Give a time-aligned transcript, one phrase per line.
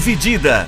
[0.00, 0.66] Dividida.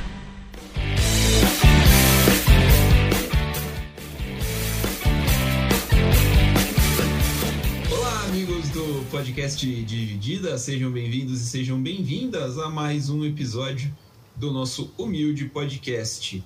[7.91, 13.91] Olá, amigos do podcast Dividida, sejam bem-vindos e sejam bem-vindas a mais um episódio
[14.37, 16.45] do nosso humilde podcast.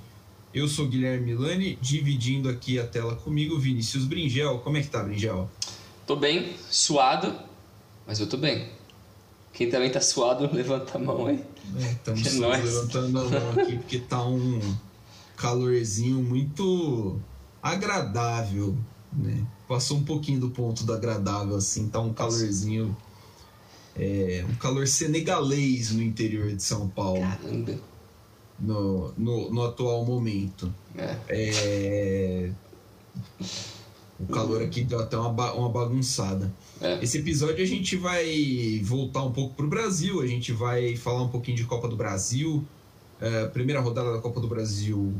[0.55, 4.61] Eu sou Guilherme Milani, dividindo aqui a tela comigo, Vinícius Bringel.
[4.61, 5.51] Como é que tá, Bringel?
[6.07, 7.35] Tô bem, suado,
[8.07, 8.76] mas eu tô bem.
[9.57, 11.43] Quem também tá suado, levanta a mão aí.
[11.81, 14.61] É, estamos É levantando a mão aqui porque tá um
[15.35, 17.19] calorzinho muito
[17.63, 18.77] agradável,
[19.11, 19.47] né?
[19.67, 22.95] Passou um pouquinho do ponto do agradável, assim, tá um calorzinho.
[23.99, 27.79] É, um calor senegalês no interior de São Paulo, Caramba.
[28.61, 30.73] no, no, no atual momento.
[30.95, 31.17] É.
[31.31, 32.51] É,
[34.19, 36.53] o calor aqui deu até uma, ba- uma bagunçada.
[36.81, 37.03] É.
[37.03, 41.29] Esse episódio a gente vai voltar um pouco pro Brasil, a gente vai falar um
[41.29, 42.65] pouquinho de Copa do Brasil.
[43.45, 45.15] A primeira rodada da Copa do Brasil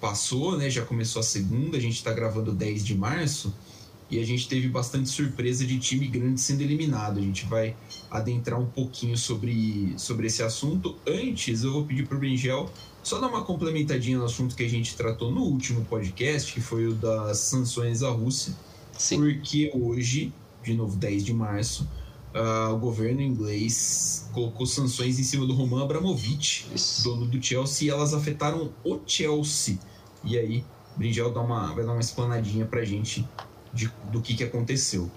[0.00, 0.68] passou, né?
[0.68, 3.54] Já começou a segunda, a gente está gravando 10 de março
[4.10, 7.18] e a gente teve bastante surpresa de time grande sendo eliminado.
[7.18, 7.74] A gente vai
[8.10, 10.96] adentrar um pouquinho sobre, sobre esse assunto.
[11.06, 12.70] Antes, eu vou pedir pro Bringel
[13.02, 16.86] só dar uma complementadinha no assunto que a gente tratou no último podcast, que foi
[16.86, 18.54] o das sanções à Rússia
[18.96, 19.16] Sim.
[19.18, 21.88] porque hoje, de novo, 10 de março,
[22.34, 27.02] ah, o governo inglês colocou sanções em cima do Roman Abramovich, Isso.
[27.04, 29.78] dono do Chelsea, e elas afetaram o Chelsea.
[30.24, 30.64] E aí,
[30.96, 33.26] Bringel dá uma, vai dar uma explanadinha pra gente
[33.74, 35.10] de- do que, que aconteceu.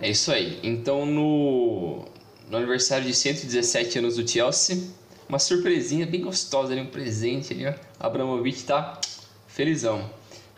[0.00, 0.60] É isso aí.
[0.62, 2.04] Então, no,
[2.50, 4.80] no aniversário de 117 anos do Chelsea,
[5.28, 7.74] uma surpresinha bem gostosa ali, um presente ali, ó.
[8.00, 9.00] Abramovich tá
[9.46, 10.08] felizão.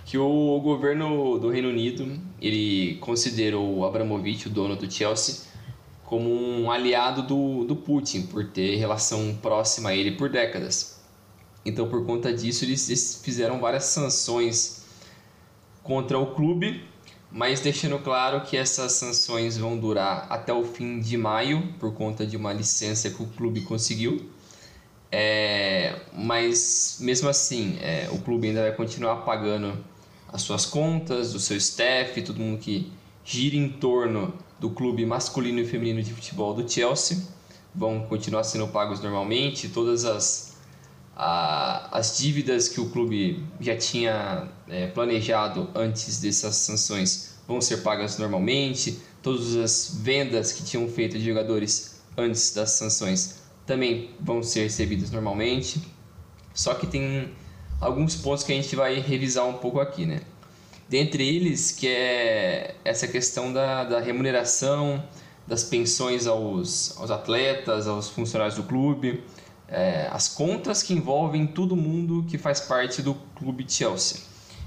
[0.05, 5.51] Que o governo do Reino Unido, ele considerou o Abramovich, o dono do Chelsea,
[6.05, 11.01] como um aliado do, do Putin, por ter relação próxima a ele por décadas.
[11.65, 14.85] Então, por conta disso, eles eles fizeram várias sanções
[15.83, 16.83] contra o clube,
[17.31, 22.27] mas deixando claro que essas sanções vão durar até o fim de maio, por conta
[22.27, 24.29] de uma licença que o clube conseguiu.
[25.13, 29.85] É, mas mesmo assim, é, o clube ainda vai continuar pagando
[30.33, 32.93] as suas contas, o seu staff, todo mundo que
[33.25, 37.19] gira em torno do clube masculino e feminino de futebol do Chelsea
[37.75, 39.69] vão continuar sendo pagos normalmente.
[39.69, 40.57] Todas as,
[41.17, 47.79] a- as dívidas que o clube já tinha é, planejado antes dessas sanções vão ser
[47.79, 49.01] pagas normalmente.
[49.23, 53.40] Todas as vendas que tinham feito de jogadores antes das sanções
[53.71, 55.81] também vão ser recebidas normalmente.
[56.53, 57.31] Só que tem
[57.81, 60.23] alguns pontos que a gente vai revisar um pouco aqui, né?
[60.89, 65.01] Dentre eles, que é essa questão da, da remuneração,
[65.47, 69.23] das pensões aos, aos atletas, aos funcionários do clube,
[69.69, 74.19] é, as contas que envolvem todo mundo que faz parte do clube Chelsea.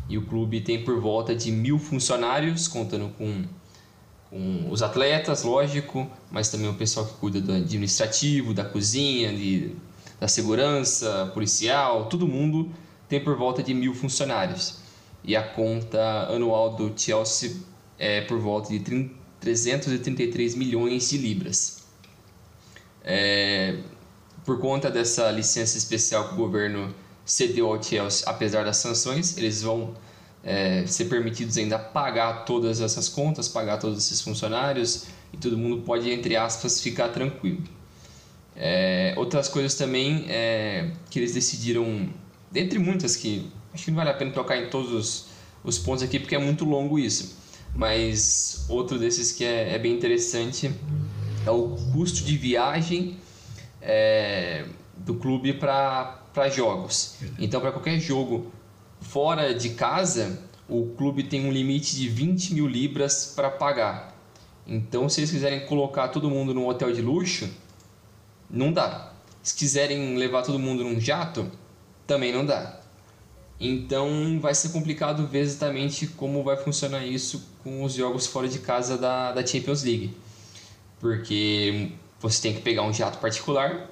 [0.08, 3.44] E o clube tem por volta de mil funcionários, contando com,
[4.34, 9.76] com os atletas, lógico, mas também o pessoal que cuida do administrativo, da cozinha, de,
[10.20, 12.72] da segurança, policial, todo mundo
[13.08, 14.80] tem por volta de mil funcionários.
[15.24, 17.58] E a conta anual do Chelsea
[18.00, 21.84] é por volta de 30 333 milhões de libras.
[23.04, 23.78] É,
[24.46, 26.96] por conta dessa licença especial que o governo
[27.26, 29.94] cedeu ao Chelsea, apesar das sanções, eles vão
[30.44, 35.82] é, ser permitidos ainda pagar todas essas contas, pagar todos esses funcionários e todo mundo
[35.84, 37.64] pode, entre aspas, ficar tranquilo.
[38.56, 42.10] É, outras coisas também é, que eles decidiram,
[42.52, 45.26] dentre muitas que acho que não vale a pena tocar em todos os,
[45.64, 47.36] os pontos aqui porque é muito longo isso,
[47.74, 50.72] mas outro desses que é, é bem interessante
[51.46, 53.18] é o custo de viagem
[53.82, 54.66] é,
[54.98, 57.16] do clube para jogos.
[57.40, 58.52] Então, para qualquer jogo
[59.04, 64.18] fora de casa, o clube tem um limite de 20 mil libras para pagar.
[64.66, 67.50] Então, se eles quiserem colocar todo mundo num hotel de luxo,
[68.50, 69.12] não dá.
[69.42, 71.52] Se quiserem levar todo mundo num jato,
[72.08, 72.80] também não dá.
[73.60, 78.60] Então vai ser complicado ver exatamente como vai funcionar isso com os jogos fora de
[78.60, 80.16] casa da, da Champions League.
[81.00, 83.90] Porque você tem que pegar um jato particular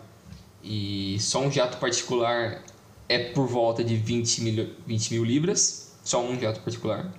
[0.63, 2.63] e só um jato particular
[3.11, 7.13] é por volta de 20 mil, 20 mil libras, só um jato particular.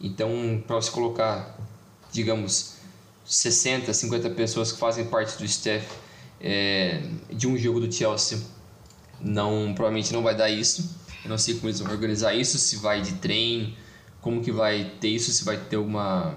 [0.00, 1.58] Então, para você colocar,
[2.12, 2.76] digamos,
[3.24, 5.86] 60, 50 pessoas que fazem parte do staff
[6.40, 8.40] é, de um jogo do Chelsea,
[9.20, 10.96] não provavelmente não vai dar isso.
[11.24, 13.76] Eu não sei como eles vão organizar isso, se vai de trem,
[14.20, 16.36] como que vai ter isso, se vai ter alguma.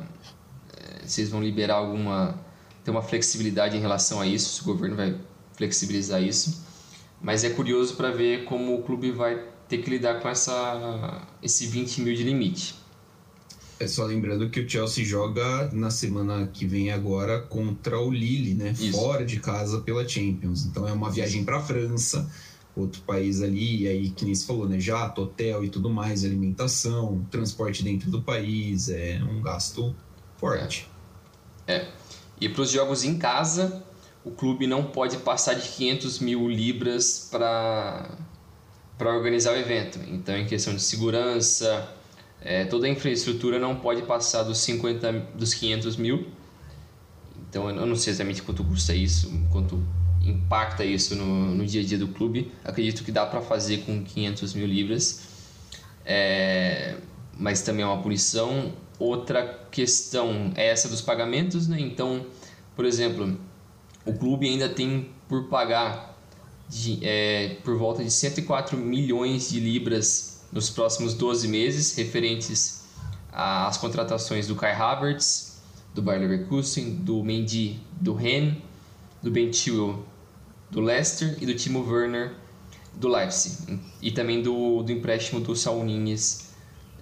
[1.05, 2.39] Se eles vão liberar alguma.
[2.83, 5.15] ter uma flexibilidade em relação a isso, se o governo vai
[5.55, 6.64] flexibilizar isso.
[7.25, 11.65] Mas é curioso para ver como o clube vai ter que lidar com essa, esse
[11.65, 12.75] 20 mil de limite.
[13.79, 18.53] É só lembrando que o Chelsea joga na semana que vem agora contra o Lille,
[18.53, 18.75] né?
[18.79, 18.91] Isso.
[18.91, 20.67] Fora de casa pela Champions.
[20.67, 22.29] Então é uma viagem para a França,
[22.75, 24.79] outro país ali, e aí que nem se falou, né?
[24.79, 29.95] Jato, hotel e tudo mais, alimentação, transporte dentro do país, é um gasto
[30.37, 30.87] forte.
[31.65, 31.77] É.
[31.77, 31.91] é.
[32.39, 33.83] E para os jogos em casa,
[34.25, 38.17] o clube não pode passar de 500 mil libras para
[38.99, 39.99] organizar o evento.
[40.07, 41.93] Então, em questão de segurança,
[42.41, 46.27] é, toda a infraestrutura não pode passar dos, 50, dos 500 mil.
[47.47, 49.81] Então, eu não sei exatamente quanto custa isso, quanto
[50.23, 52.51] impacta isso no, no dia a dia do clube.
[52.63, 55.21] Acredito que dá para fazer com 500 mil libras,
[56.03, 56.97] é,
[57.37, 58.73] mas também é uma punição.
[58.97, 61.79] Outra questão é essa dos pagamentos, né?
[61.79, 62.25] Então,
[62.75, 63.37] por exemplo,
[64.05, 66.15] o clube ainda tem por pagar
[66.69, 72.85] de, é, por volta de 104 milhões de libras nos próximos 12 meses, referentes
[73.31, 75.61] às contratações do Kai Havertz,
[75.93, 78.57] do Bayer Leverkusen, do Mendy, do Ren,
[79.21, 80.05] do Ben Chilwell,
[80.69, 82.33] do Leicester e do Timo Werner,
[82.93, 83.79] do Leipzig.
[84.01, 86.53] E também do, do empréstimo do Saul Nunes,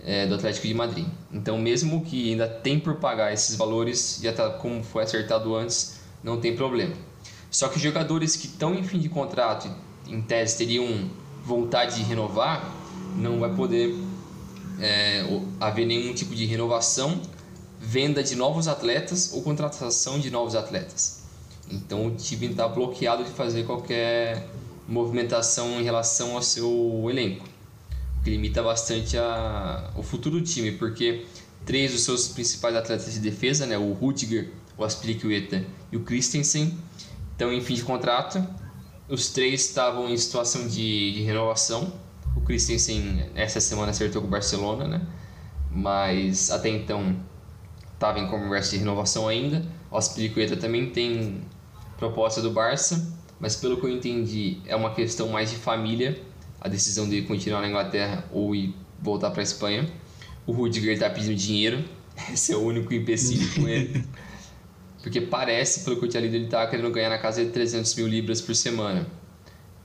[0.03, 1.07] é, do Atlético de Madrid.
[1.31, 5.92] Então, mesmo que ainda tem por pagar esses valores, já está como foi acertado antes,
[6.23, 6.95] não tem problema.
[7.51, 9.69] Só que jogadores que estão em fim de contrato,
[10.07, 11.09] em tese teriam
[11.43, 12.73] vontade de renovar,
[13.15, 13.95] não vai poder
[14.79, 15.23] é,
[15.59, 17.21] haver nenhum tipo de renovação,
[17.79, 21.21] venda de novos atletas ou contratação de novos atletas.
[21.69, 24.47] Então o time está bloqueado de fazer qualquer
[24.87, 27.45] movimentação em relação ao seu elenco,
[28.19, 31.25] o que limita bastante a, o futuro do time, porque
[31.65, 36.77] três dos seus principais atletas de defesa, né, o Rudiger, o Aspilicueta e o Christensen
[37.31, 38.45] estão em fim de contrato.
[39.07, 41.93] Os três estavam em situação de, de renovação.
[42.35, 45.01] O Christensen essa semana acertou com o Barcelona, né?
[45.69, 47.15] Mas até então
[47.93, 49.65] estava em conversa de renovação ainda.
[49.91, 51.41] O Aspilicueta também tem
[51.97, 56.19] proposta do Barça, mas pelo que eu entendi é uma questão mais de família,
[56.59, 59.87] a decisão de continuar na Inglaterra ou ir voltar para a Espanha.
[60.45, 61.83] O Rudiger está pedindo dinheiro,
[62.31, 64.03] esse é o único empecilho com ele.
[65.03, 67.93] Porque parece, pelo que eu tinha lido, ele tá querendo ganhar na casa de 300
[67.95, 69.05] mil libras por semana.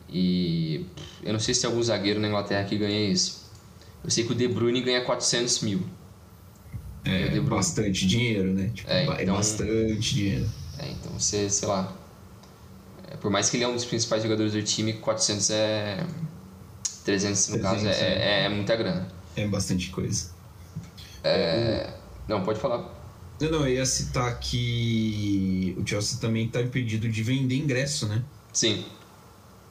[0.09, 0.87] E
[1.25, 3.51] eu não sei se tem algum zagueiro na Inglaterra que ganha isso.
[4.03, 5.83] Eu sei que o De Bruyne ganha 400 mil.
[7.05, 8.71] É, bastante dinheiro, né?
[8.73, 10.49] Tipo, é, então, é bastante dinheiro.
[10.79, 11.93] É, então você, sei lá.
[13.11, 16.07] É, por mais que ele é um dos principais jogadores do time, 400 é.
[17.05, 19.09] 300 no 300, caso é, é, é, muita grana.
[19.35, 20.31] É bastante coisa.
[21.25, 21.93] É,
[22.29, 22.98] não, pode falar.
[23.41, 28.23] Não, não, eu ia citar que o Chelsea também está impedido de vender ingresso, né?
[28.53, 28.85] Sim.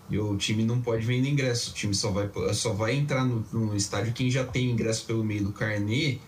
[0.09, 1.71] E o time não pode vender ingresso.
[1.71, 5.23] O time só vai, só vai entrar no, no estádio quem já tem ingresso pelo
[5.23, 6.19] meio do carnê.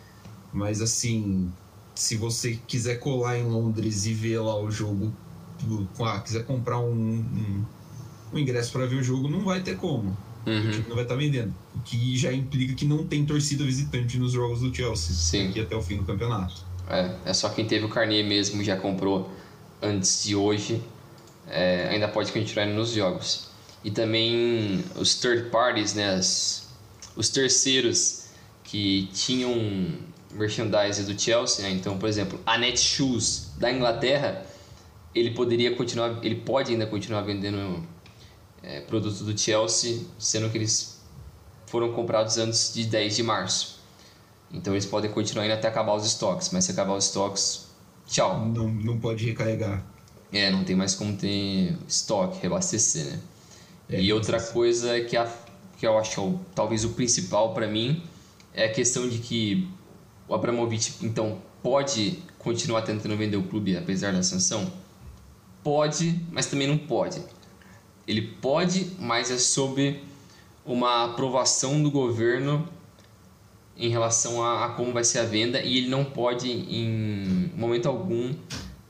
[0.52, 1.50] Mas assim,
[1.96, 5.14] se você quiser colar em Londres e ver lá o jogo,
[6.02, 7.66] ah, quiser comprar um, um,
[8.34, 10.18] um ingresso para ver o jogo, não vai ter como.
[10.46, 10.68] Uhum.
[10.68, 11.54] O time não vai estar tá vendendo.
[11.76, 15.16] O que já implica que não tem torcida visitante nos jogos do Chelsea.
[15.16, 15.50] Sim.
[15.50, 16.69] Aqui até o fim do campeonato.
[16.90, 19.30] É, é só quem teve o carnê mesmo já comprou
[19.82, 20.82] antes de hoje
[21.50, 23.48] é, ainda pode continuar nos jogos.
[23.84, 26.68] E também os third parties, né, as,
[27.16, 28.26] os terceiros
[28.64, 29.54] que tinham
[30.32, 31.72] merchandise do Chelsea, né?
[31.72, 34.46] então, por exemplo, a Netshoes da Inglaterra,
[35.16, 37.84] ele poderia continuar, ele pode ainda continuar vendendo
[38.62, 41.02] é, produtos do Chelsea, sendo que eles
[41.66, 43.79] foram comprados antes de 10 de março.
[44.52, 47.68] Então eles podem continuar indo até acabar os estoques, mas se acabar os estoques,
[48.08, 48.46] tchau.
[48.48, 49.84] Não, não pode recarregar.
[50.32, 53.20] É, não tem mais como ter estoque, reabastecer, né?
[53.90, 55.32] É, e outra coisa que, a,
[55.78, 58.04] que eu acho é talvez o principal para mim
[58.54, 59.68] é a questão de que
[60.28, 64.72] o Abramovich, então, pode continuar tentando vender o clube apesar da sanção?
[65.64, 67.22] Pode, mas também não pode.
[68.08, 70.02] Ele pode, mas é sob
[70.64, 72.68] uma aprovação do governo
[73.80, 77.88] em relação a, a, como vai ser a venda e ele não pode, em momento
[77.88, 78.34] algum,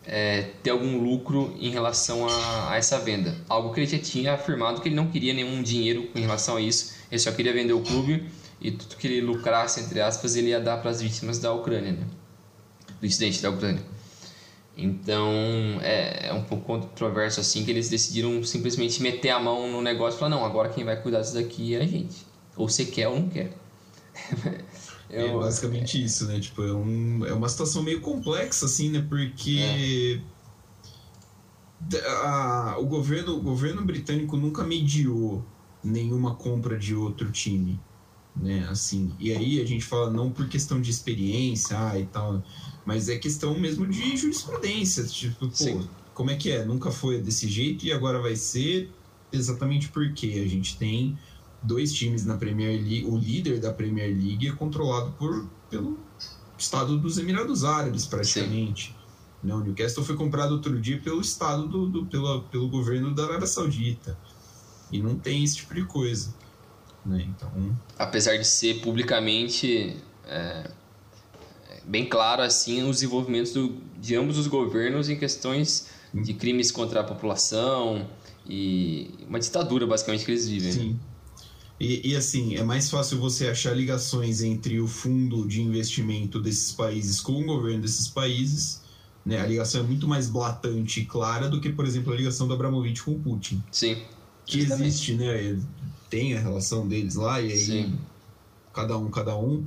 [0.05, 3.36] é, ter algum lucro em relação a, a, essa venda.
[3.48, 6.62] Algo que ele já tinha afirmado que ele não queria nenhum dinheiro em relação a
[6.62, 8.25] isso, ele só queria vender o clube
[8.60, 11.91] e tudo que ele lucrasse, entre aspas, ele ia dar para as vítimas da Ucrânia,
[11.91, 12.08] né?
[13.00, 13.81] do incidente da Ucrânia.
[14.75, 15.29] Então
[15.81, 20.17] é, é, um pouco controverso assim que eles decidiram simplesmente meter a mão no negócio
[20.17, 22.25] e falar: não, agora quem vai cuidar disso daqui é a gente.
[22.55, 23.51] Ou você quer ou não quer.
[25.10, 26.06] É eu, é basicamente é...
[26.06, 26.40] isso, né?
[26.40, 29.06] Tipo, é, um, é uma situação meio complexa, assim, né?
[29.10, 30.22] Porque.
[32.24, 35.44] a, o, governo, o governo britânico nunca mediou
[35.84, 37.80] nenhuma compra de outro time.
[38.36, 42.42] Né, assim, e aí a gente fala não por questão de experiência ah, e tal,
[42.86, 45.04] mas é questão mesmo de jurisprudência.
[45.04, 45.84] Tipo, pô,
[46.14, 46.64] como é que é?
[46.64, 48.92] Nunca foi desse jeito e agora vai ser
[49.32, 51.18] exatamente porque a gente tem
[51.62, 56.00] dois times na Premier League, o líder da Premier League é controlado por, pelo
[56.58, 58.96] Estado dos Emirados Árabes, praticamente.
[59.42, 63.24] Não, o Newcastle foi comprado outro dia pelo Estado do, do pelo, pelo governo da
[63.25, 64.18] Arábia Saudita.
[64.92, 66.34] E não tem esse tipo de coisa.
[67.06, 67.28] Né?
[67.30, 67.78] Então...
[67.98, 70.70] Apesar de ser publicamente é,
[71.86, 77.01] bem claro assim os envolvimentos do, de ambos os governos em questões de crimes contra
[77.01, 78.08] a população
[78.46, 80.72] e uma ditadura basicamente que eles vivem.
[80.72, 81.00] Sim.
[81.79, 86.74] E, e, assim, é mais fácil você achar ligações entre o fundo de investimento desses
[86.74, 88.81] países com o governo desses países.
[89.25, 89.39] Né?
[89.39, 92.53] A ligação é muito mais blatante e clara do que, por exemplo, a ligação do
[92.53, 93.63] Abramovich com o Putin.
[93.71, 93.98] Sim.
[94.45, 95.57] Que existe, né?
[96.09, 98.00] Tem a relação deles lá, e aí Sim.
[98.74, 99.65] cada um, cada um.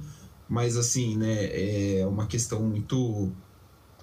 [0.49, 3.33] Mas assim, né, é uma questão muito.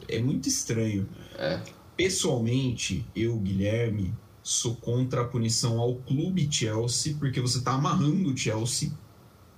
[0.08, 1.08] É muito estranho.
[1.38, 1.62] É.
[1.98, 4.14] Pessoalmente, eu, Guilherme,
[4.50, 8.92] sou contra a punição ao clube Chelsea, porque você está amarrando o Chelsea,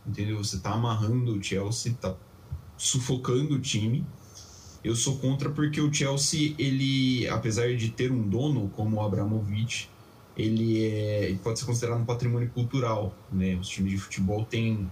[0.06, 0.44] entendeu?
[0.44, 2.14] Você está amarrando o Chelsea, está
[2.78, 4.06] sufocando o time.
[4.84, 9.90] Eu sou contra porque o Chelsea, ele, apesar de ter um dono como o Abramovich,
[10.36, 13.56] ele, é, pode ser considerado um patrimônio cultural, né?
[13.56, 14.92] Os times de futebol têm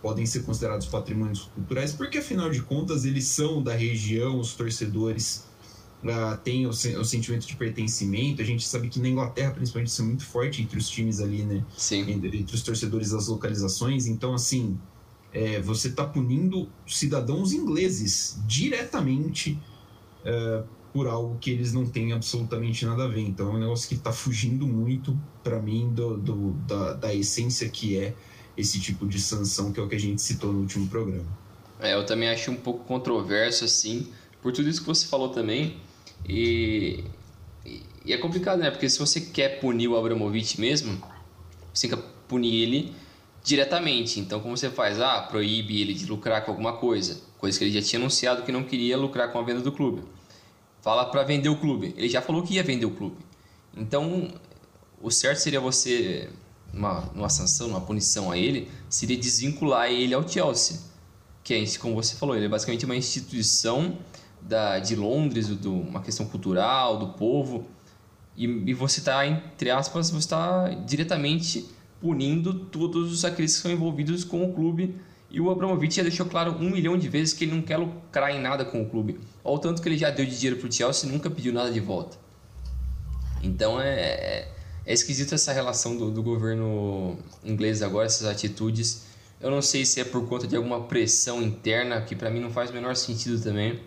[0.00, 5.46] podem ser considerados patrimônios culturais porque afinal de contas eles são da região, os torcedores
[6.04, 8.42] uh, tem o, o, sentimento de pertencimento.
[8.42, 11.42] A gente sabe que na Inglaterra, principalmente, isso é muito forte entre os times ali,
[11.42, 11.64] né?
[11.76, 12.10] Sim.
[12.10, 14.06] Entre, entre os torcedores das localizações.
[14.06, 14.78] Então, assim,
[15.32, 19.58] é, você está punindo cidadãos ingleses diretamente
[20.24, 23.22] uh, por algo que eles não têm absolutamente nada a ver.
[23.22, 27.68] Então, é um negócio que está fugindo muito, para mim, do, do da, da essência
[27.68, 28.14] que é
[28.56, 31.26] esse tipo de sanção, que é o que a gente citou no último programa.
[31.80, 34.08] É, eu também acho um pouco controverso, assim,
[34.42, 35.80] por tudo isso que você falou também.
[36.28, 37.04] E,
[38.04, 38.70] e é complicado, né?
[38.70, 41.02] Porque se você quer punir o Abramovich mesmo,
[41.72, 42.94] você tem que punir ele
[43.44, 44.20] diretamente.
[44.20, 45.00] Então, como você faz?
[45.00, 48.52] Ah, proíbe ele de lucrar com alguma coisa, coisa que ele já tinha anunciado que
[48.52, 50.02] não queria lucrar com a venda do clube.
[50.80, 51.94] Fala para vender o clube.
[51.96, 53.16] Ele já falou que ia vender o clube.
[53.76, 54.28] Então,
[55.00, 56.28] o certo seria você,
[56.72, 60.78] uma, uma sanção, uma punição a ele, seria desvincular ele ao Chelsea.
[61.44, 63.98] Que é, como você falou, ele é basicamente uma instituição
[64.46, 67.66] da, de Londres, do, uma questão cultural, do povo,
[68.36, 71.68] e, e você está, entre aspas, você está diretamente
[72.00, 74.96] punindo todos aqueles que são envolvidos com o clube.
[75.30, 78.34] E o Abramovich já deixou claro um milhão de vezes que ele não quer lucrar
[78.34, 79.18] em nada com o clube.
[79.42, 81.70] Ao tanto que ele já deu de dinheiro para o Chelsea e nunca pediu nada
[81.70, 82.18] de volta.
[83.42, 84.48] Então é, é,
[84.84, 89.06] é esquisito essa relação do, do governo inglês agora, essas atitudes.
[89.40, 92.50] Eu não sei se é por conta de alguma pressão interna, que para mim não
[92.50, 93.80] faz o menor sentido também.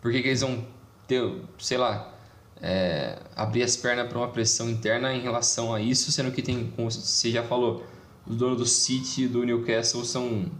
[0.00, 0.64] Por que, que eles vão
[1.06, 1.22] ter,
[1.58, 2.14] sei lá,
[2.62, 6.70] é, abrir as pernas para uma pressão interna em relação a isso, sendo que tem,
[6.76, 7.84] como você já falou,
[8.26, 10.50] os donos do City e do Newcastle são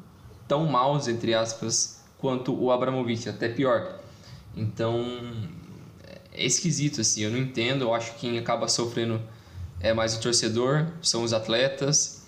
[0.48, 4.00] tão maus, entre aspas, quanto o Abramovich, até pior.
[4.56, 5.04] Então,
[6.32, 9.20] é esquisito, assim, eu não entendo, eu acho que quem acaba sofrendo
[9.78, 12.19] é mais o torcedor, são os atletas,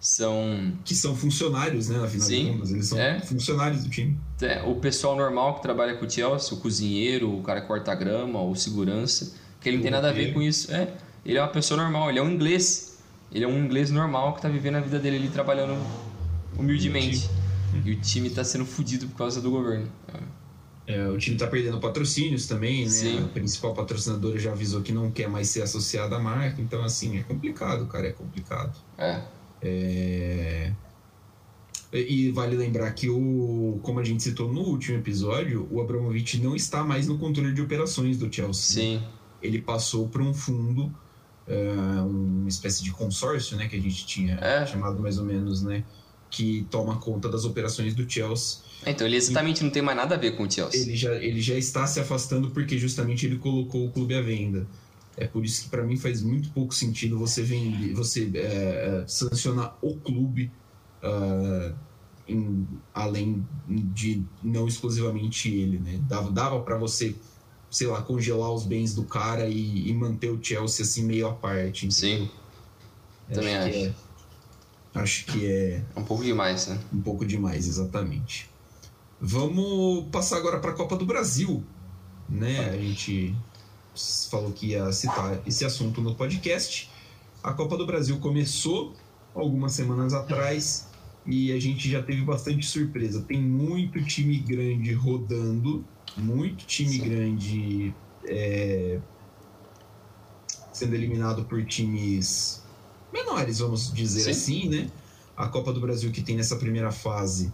[0.00, 0.72] são.
[0.84, 2.02] Que são funcionários, né?
[2.02, 3.20] Afinal Sim, de contas, eles são é.
[3.20, 4.18] funcionários do time.
[4.40, 7.94] É, o pessoal normal que trabalha com o Chelsea, o cozinheiro, o cara que corta
[7.94, 10.72] grama, o segurança, que ele não tem nada a ver com isso.
[10.72, 10.92] É,
[11.24, 12.98] ele é uma pessoa normal, ele é um inglês.
[13.30, 15.76] Ele é um inglês normal que tá vivendo a vida dele ali trabalhando
[16.56, 17.28] humildemente.
[17.84, 19.90] E o time tá sendo fodido por causa do governo.
[20.86, 22.90] É, o time tá perdendo patrocínios também, né?
[22.90, 23.24] Sim.
[23.24, 26.62] O principal patrocinador já avisou que não quer mais ser associado à marca.
[26.62, 28.74] Então, assim, é complicado, cara, é complicado.
[28.96, 29.20] É.
[29.62, 30.72] É...
[31.90, 36.54] E vale lembrar que, o, como a gente citou no último episódio, o Abramovich não
[36.54, 38.82] está mais no controle de operações do Chelsea.
[38.82, 39.02] Sim.
[39.42, 40.92] Ele passou para um fundo,
[41.46, 44.66] uh, uma espécie de consórcio, né, que a gente tinha é.
[44.66, 45.82] chamado mais ou menos, né,
[46.30, 48.58] que toma conta das operações do Chelsea.
[48.86, 50.82] Então ele exatamente e, não tem mais nada a ver com o Chelsea.
[50.82, 54.66] Ele já, ele já está se afastando porque justamente ele colocou o clube à venda.
[55.20, 59.04] É por isso que para mim faz muito pouco sentido você vender, você é, é,
[59.08, 60.50] sancionar o clube
[61.02, 61.74] uh,
[62.28, 65.98] em, além de não exclusivamente ele, né?
[66.08, 67.16] Dava, dava para você,
[67.68, 71.34] sei lá, congelar os bens do cara e, e, manter o Chelsea assim meio à
[71.34, 71.86] parte.
[71.86, 72.26] Entendeu?
[72.26, 72.30] Sim.
[73.32, 73.70] Também acho.
[73.70, 73.94] Que é,
[74.94, 76.78] acho que é um pouco demais, né?
[76.92, 78.48] Um pouco demais, exatamente.
[79.20, 81.64] Vamos passar agora para a Copa do Brasil,
[82.28, 82.70] né?
[82.70, 83.34] A gente
[84.30, 86.90] falou que ia citar esse assunto no podcast.
[87.42, 88.94] A Copa do Brasil começou
[89.34, 90.88] algumas semanas atrás
[91.26, 93.22] e a gente já teve bastante surpresa.
[93.22, 95.84] Tem muito time grande rodando,
[96.16, 98.98] muito time grande é,
[100.72, 102.62] sendo eliminado por times
[103.12, 104.30] menores, vamos dizer Sim.
[104.30, 104.90] assim, né?
[105.36, 107.52] A Copa do Brasil que tem nessa primeira fase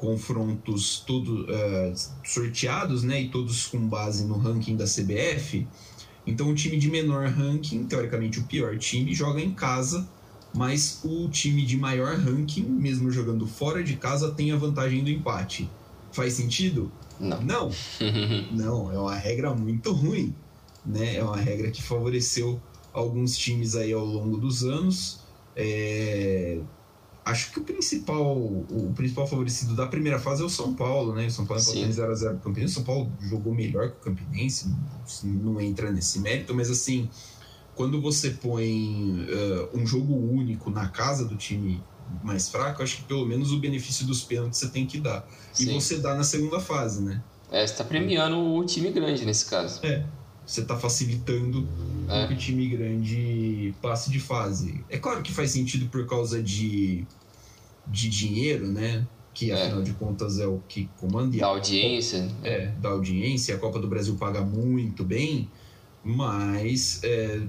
[0.00, 3.22] confrontos todos uh, sorteados, né?
[3.22, 5.66] E todos com base no ranking da CBF.
[6.26, 10.08] Então o time de menor ranking, teoricamente o pior time, joga em casa,
[10.54, 15.10] mas o time de maior ranking, mesmo jogando fora de casa, tem a vantagem do
[15.10, 15.70] empate.
[16.12, 16.90] Faz sentido?
[17.18, 17.42] Não.
[17.42, 17.70] Não.
[18.50, 20.34] Não, é uma regra muito ruim,
[20.84, 21.16] né?
[21.16, 22.60] É uma regra que favoreceu
[22.92, 25.20] alguns times aí ao longo dos anos.
[25.54, 26.58] É...
[27.30, 31.26] Acho que o principal, o principal favorecido da primeira fase é o São Paulo, né?
[31.26, 32.72] O São Paulo empatou 0x0 com o Campinense.
[32.72, 34.74] O São Paulo jogou melhor que o Campinense,
[35.22, 37.08] não entra nesse mérito, mas assim,
[37.76, 41.80] quando você põe uh, um jogo único na casa do time
[42.24, 45.24] mais fraco, acho que pelo menos o benefício dos pênaltis você tem que dar.
[45.52, 45.70] Sim.
[45.70, 47.22] E você dá na segunda fase, né?
[47.50, 49.80] É, você tá premiando o time grande nesse caso.
[49.84, 50.04] É,
[50.44, 51.66] você está facilitando
[52.08, 52.26] é.
[52.26, 54.84] que o time grande passe de fase.
[54.88, 57.06] É claro que faz sentido por causa de,
[57.86, 59.06] de dinheiro, né?
[59.32, 59.54] Que é.
[59.54, 61.36] afinal de contas é o que comanda.
[61.36, 62.28] Da audiência.
[62.42, 63.54] É, da audiência.
[63.54, 65.50] A Copa do Brasil paga muito bem,
[66.04, 67.42] mas é,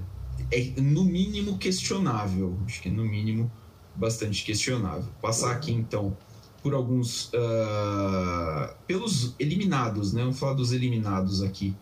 [0.50, 2.56] é no mínimo questionável.
[2.64, 3.50] Acho que é no mínimo
[3.94, 5.10] bastante questionável.
[5.20, 6.16] Passar aqui então
[6.62, 7.26] por alguns.
[7.28, 10.22] Uh, pelos eliminados, né?
[10.22, 11.74] Vamos falar dos eliminados aqui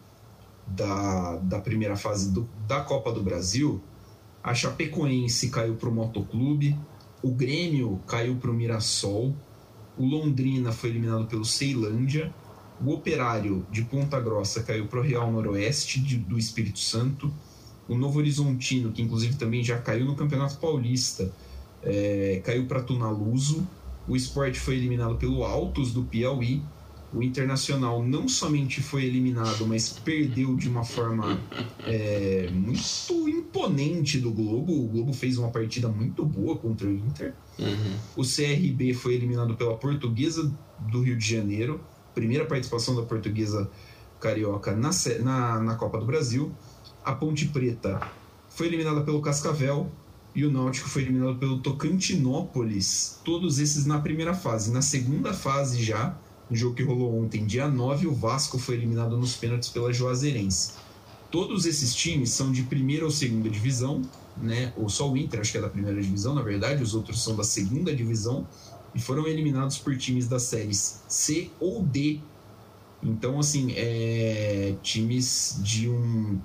[0.70, 3.82] da, da primeira fase do, da Copa do Brasil,
[4.42, 6.78] a Chapecoense caiu para o Motoclube,
[7.22, 9.34] o Grêmio caiu para o Mirassol,
[9.98, 12.32] o Londrina foi eliminado pelo Ceilândia,
[12.82, 17.32] o Operário de Ponta Grossa caiu para o Real Noroeste de, do Espírito Santo,
[17.86, 21.30] o Novo Horizontino, que inclusive também já caiu no Campeonato Paulista,
[21.82, 23.66] é, caiu para Tunaluso,
[24.08, 26.62] o Sport foi eliminado pelo Altos do Piauí,
[27.12, 31.40] o Internacional não somente foi eliminado, mas perdeu de uma forma
[31.84, 34.72] é, muito imponente do Globo.
[34.72, 37.34] O Globo fez uma partida muito boa contra o Inter.
[37.58, 37.96] Uhum.
[38.16, 41.80] O CRB foi eliminado pela Portuguesa do Rio de Janeiro.
[42.14, 43.68] Primeira participação da Portuguesa
[44.20, 46.52] Carioca na, na, na Copa do Brasil.
[47.04, 48.00] A Ponte Preta
[48.48, 49.90] foi eliminada pelo Cascavel
[50.34, 53.18] e o Náutico foi eliminado pelo Tocantinópolis.
[53.24, 54.70] Todos esses na primeira fase.
[54.70, 56.16] Na segunda fase já
[56.50, 60.72] no jogo que rolou ontem, dia 9, o Vasco foi eliminado nos pênaltis pela Juazeirense.
[61.30, 64.02] Todos esses times são de primeira ou segunda divisão,
[64.36, 64.72] né?
[64.76, 67.36] Ou só o Inter, acho que é da primeira divisão, na verdade, os outros são
[67.36, 68.46] da segunda divisão
[68.92, 72.18] e foram eliminados por times das séries C ou D.
[73.00, 76.38] Então, assim, é times de um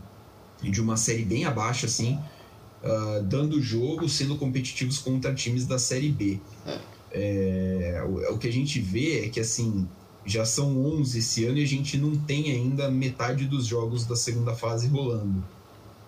[0.62, 2.18] de uma série bem abaixo, assim,
[2.84, 6.39] uh, dando jogo, sendo competitivos contra times da série B.
[7.17, 8.04] É.
[8.06, 9.88] O, o, que a gente vê é que assim
[10.25, 14.15] já são 11 esse ano e a gente não tem ainda metade dos jogos da
[14.15, 15.43] segunda fase rolando.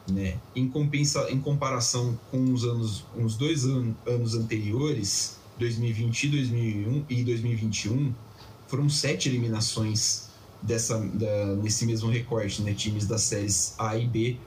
[0.10, 0.38] Né?
[0.56, 7.24] Em, compensa, em comparação com os anos, uns dois an anos anteriores, 2020 2001, e
[7.24, 8.14] 2021,
[8.68, 10.30] foram sete eliminações
[10.62, 12.74] dessa, da, nesse mesmo recorte, né?
[12.74, 14.38] times das séries A e B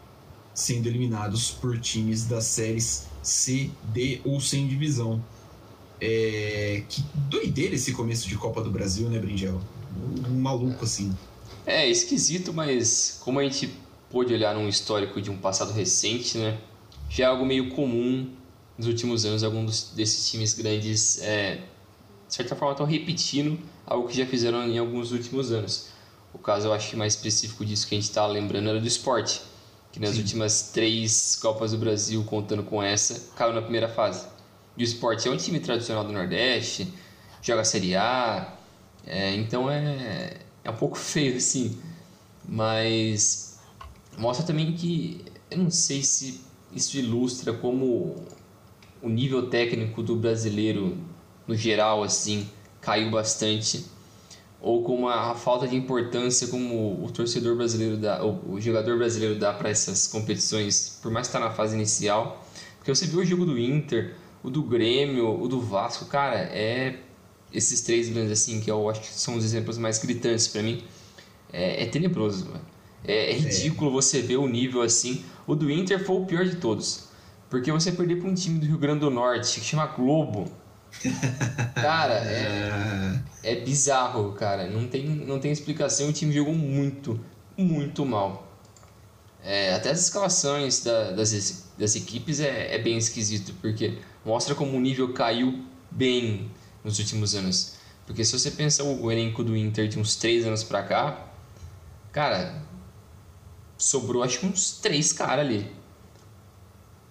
[0.54, 5.22] sendo eliminados por times das séries C, D ou sem divisão.
[6.00, 9.60] É, que doideira esse começo de Copa do Brasil, né, Brinjel?
[10.28, 11.14] Um maluco assim.
[11.66, 13.70] É esquisito, mas como a gente
[14.08, 16.58] pôde olhar num histórico de um passado recente, né?
[17.08, 18.30] Já é algo meio comum
[18.78, 21.56] nos últimos anos, alguns desses times grandes, é,
[22.26, 25.88] de certa forma, estão repetindo algo que já fizeram em alguns últimos anos.
[26.32, 29.42] O caso, eu acho mais específico disso que a gente está lembrando era do esporte,
[29.92, 30.20] que nas Sim.
[30.20, 34.26] últimas três Copas do Brasil, contando com essa, caiu na primeira fase.
[34.76, 36.92] E o esporte é um time tradicional do Nordeste,
[37.42, 38.54] joga Série A,
[39.06, 41.78] é, então é, é um pouco feio assim.
[42.48, 43.58] Mas
[44.16, 46.40] mostra também que eu não sei se
[46.72, 48.24] isso ilustra como
[49.02, 50.96] o nível técnico do brasileiro
[51.46, 52.48] no geral assim
[52.80, 53.84] caiu bastante
[54.60, 59.52] ou como a, falta de importância como o torcedor brasileiro dá, o jogador brasileiro dá
[59.52, 62.44] para essas competições, por mais que está na fase inicial,
[62.76, 67.00] porque você viu o jogo do Inter, o do Grêmio, o do Vasco, cara, é
[67.52, 70.82] esses três grandes assim que eu acho que são os exemplos mais gritantes para mim.
[71.52, 72.64] É, é tenebroso, mano.
[73.04, 73.92] É, é ridículo é.
[73.94, 75.24] você ver o nível assim.
[75.46, 77.08] O do Inter foi o pior de todos.
[77.48, 80.50] Porque você perder para um time do Rio Grande do Norte que chama Globo.
[81.74, 84.68] Cara, é, é bizarro, cara.
[84.68, 86.08] Não tem, não tem explicação.
[86.08, 87.18] O time jogou muito,
[87.56, 88.48] muito mal.
[89.42, 94.76] É, até as escalações da, das, das equipes é, é bem esquisito, porque mostra como
[94.76, 96.50] o nível caiu bem
[96.84, 97.74] nos últimos anos.
[98.06, 101.28] Porque se você pensa o elenco do Inter de uns três anos pra cá,
[102.12, 102.62] cara,
[103.78, 105.70] sobrou acho que uns três caras ali.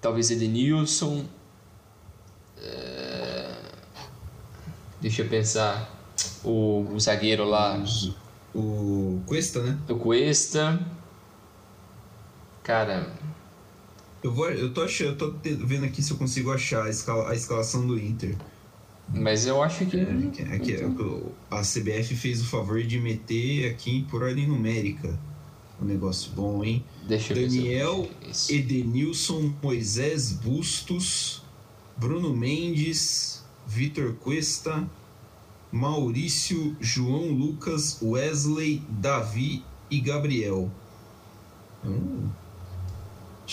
[0.02, 1.26] Talvez Edenilson.
[2.58, 3.56] É...
[5.02, 5.90] Deixa eu pensar.
[6.44, 7.82] O, o zagueiro lá.
[8.54, 9.78] O Cuesta, né?
[9.90, 10.80] O Cuesta.
[12.64, 13.12] Cara.
[14.22, 17.30] Eu, vou, eu, tô achando, eu tô vendo aqui se eu consigo achar a, escala,
[17.30, 18.36] a escalação do Inter.
[19.14, 19.98] Mas eu acho que.
[19.98, 21.32] É, aqui, então...
[21.50, 25.18] A CBF fez o favor de meter aqui por ordem numérica.
[25.82, 26.84] Um negócio bom, hein?
[27.08, 28.08] Deixa Daniel,
[28.50, 31.42] Edenilson, Moisés Bustos,
[31.98, 34.88] Bruno Mendes, Vitor Cuesta,
[35.72, 40.70] Maurício, João Lucas, Wesley, Davi e Gabriel.
[41.86, 42.29] Hum,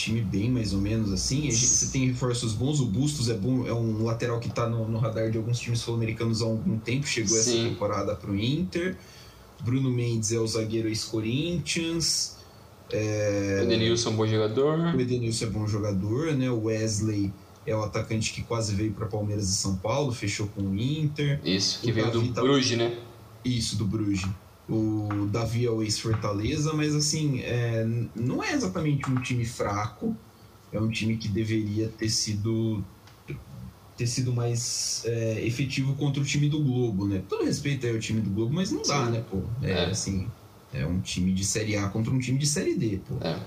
[0.07, 1.51] time bem mais ou menos assim.
[1.51, 4.99] Você tem reforços bons, o Bustos é bom, é um lateral que está no, no,
[4.99, 7.38] radar de alguns times sul-americanos há algum tempo, chegou Sim.
[7.38, 8.97] essa temporada para o Inter.
[9.62, 12.37] Bruno Mendes é o zagueiro ex-Corinthians.
[12.90, 13.59] É...
[13.61, 14.79] O Edenilson é um bom jogador.
[14.95, 16.51] O Edenilson é bom jogador, né?
[16.51, 17.33] O Wesley
[17.66, 21.40] é o atacante que quase veio para Palmeiras e São Paulo, fechou com o Inter.
[21.45, 22.42] Isso, que o veio Davi do tá...
[22.42, 22.97] Bruges, né?
[23.45, 24.29] Isso, do Bruges.
[24.68, 30.16] O Davi é o ex-Fortaleza, mas assim, é, não é exatamente um time fraco.
[30.72, 32.85] É um time que deveria ter sido
[33.96, 37.22] ter sido mais é, efetivo contra o time do Globo, né?
[37.26, 39.12] Todo respeito aí ao time do Globo, mas não dá, Sim.
[39.12, 39.40] né, pô?
[39.62, 40.29] É, é, assim,
[40.70, 43.16] é um time de Série A contra um time de Série D, pô.
[43.26, 43.40] É.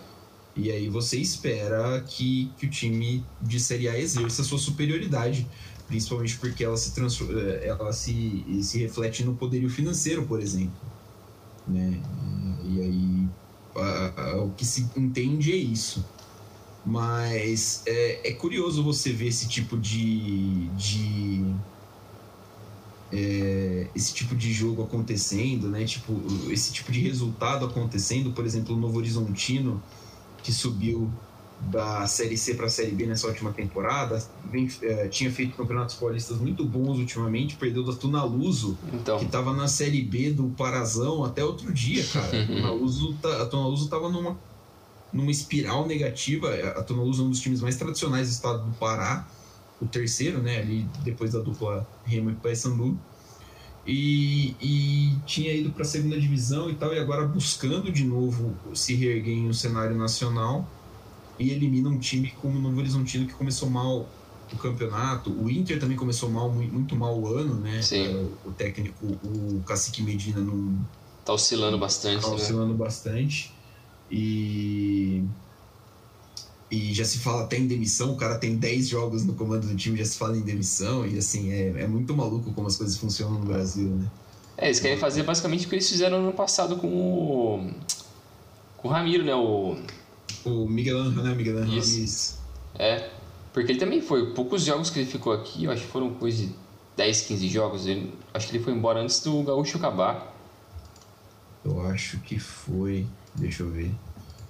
[0.55, 5.47] E aí você espera que, que o time de Série A exerça a sua superioridade,
[5.87, 6.91] principalmente porque ela se,
[7.31, 10.89] é, ela se, se reflete no poderio financeiro, por exemplo
[11.69, 11.99] né?
[12.65, 13.27] E aí
[13.75, 16.05] a, a, o que se entende é isso.
[16.85, 21.55] Mas é, é curioso você ver esse tipo de, de
[23.11, 25.83] é, esse tipo de jogo acontecendo, né?
[25.85, 26.19] Tipo,
[26.51, 29.81] esse tipo de resultado acontecendo, por exemplo, o Novo Horizontino
[30.41, 31.11] que subiu
[31.67, 34.23] da Série C para a Série B nessa última temporada.
[34.51, 39.19] Vem, é, tinha feito campeonatos paulistas muito bons ultimamente, perdeu da Tunaluso, então.
[39.19, 42.45] que estava na Série B do Parazão até outro dia, cara.
[42.47, 44.37] Tunaluso, tá, a Tunaluso tava numa,
[45.11, 46.53] numa espiral negativa.
[46.75, 49.27] A Tunaluso é um dos times mais tradicionais do estado do Pará,
[49.81, 52.97] o terceiro, né, ali depois da dupla Remo e Paysandu.
[53.87, 58.53] E, e, tinha ido para a segunda divisão e tal, e agora buscando de novo
[58.73, 60.67] se reerguer em um cenário nacional
[61.39, 64.07] e elimina um time como o Novo Horizontino que começou mal
[64.51, 65.31] o campeonato.
[65.31, 67.81] O Inter também começou mal, muito mal o ano, né?
[67.81, 68.07] Sim.
[68.07, 70.77] É, o técnico, o Cacique Medina não.
[71.23, 72.21] Tá oscilando bastante.
[72.21, 72.35] Tá né?
[72.35, 73.53] oscilando bastante.
[74.11, 75.23] E.
[76.71, 79.75] E já se fala até em demissão, o cara tem 10 jogos no comando do
[79.75, 82.95] time, já se fala em demissão, e assim, é, é muito maluco como as coisas
[82.95, 84.05] funcionam no Brasil, né?
[84.55, 87.71] É, eles querem fazer basicamente o que eles fizeram no ano passado com o.
[88.77, 89.33] com o Ramiro, né?
[89.33, 89.77] O
[90.45, 91.35] o Miguel Angel, né?
[91.35, 91.83] Miguel Angel.
[92.75, 93.09] É,
[93.53, 94.33] porque ele também foi.
[94.33, 96.55] Poucos jogos que ele ficou aqui, eu acho que foram coisa de
[96.95, 97.85] 10, 15 jogos.
[97.85, 100.35] Ele, acho que ele foi embora antes do Gaúcho acabar.
[101.65, 103.05] Eu acho que foi.
[103.35, 103.93] Deixa eu ver.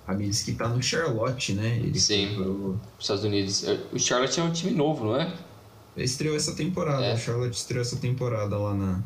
[0.10, 1.78] Ramirez que tá no Charlotte, né?
[1.78, 2.80] Ele Sim.
[3.00, 3.64] Estados Unidos.
[3.64, 5.32] É, o Charlotte é um time novo, não é?
[5.96, 7.06] Ele estreou essa temporada.
[7.06, 7.14] É.
[7.14, 9.04] O Charlotte estreou essa temporada lá na...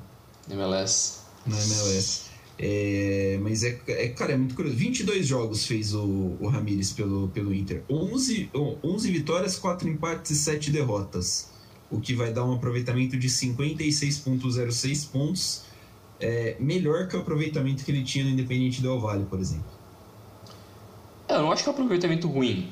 [0.50, 1.20] MLS.
[1.46, 2.33] Na MLS.
[2.58, 4.78] É, mas é, é, cara, é muito curioso.
[4.78, 7.84] 22 jogos fez o, o Ramires pelo, pelo Inter.
[7.90, 8.52] 11,
[8.84, 11.52] 11 vitórias, 4 empates e 7 derrotas.
[11.90, 15.64] O que vai dar um aproveitamento de 56,06 pontos.
[16.20, 19.66] É, melhor que o aproveitamento que ele tinha no Independente Del Vale, por exemplo.
[21.28, 22.70] É, eu não acho que é um aproveitamento ruim.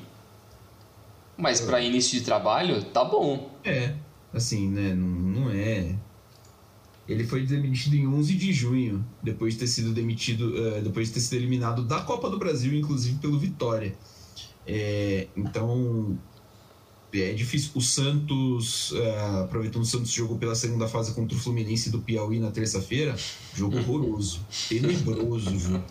[1.37, 3.49] Mas para início de trabalho, tá bom.
[3.63, 3.95] É,
[4.33, 4.93] assim, né?
[4.93, 5.95] Não, não é
[7.11, 11.15] ele foi demitido em 11 de junho, depois de ter sido demitido, uh, depois de
[11.15, 13.93] ter sido eliminado da Copa do Brasil, inclusive pelo Vitória.
[14.65, 16.17] É, então
[17.13, 17.71] é difícil.
[17.75, 22.39] O Santos, uh, aproveitando o Santos jogou pela segunda fase contra o Fluminense do Piauí
[22.39, 23.15] na terça-feira,
[23.53, 25.83] jogo horroroso, tenebroso jogo.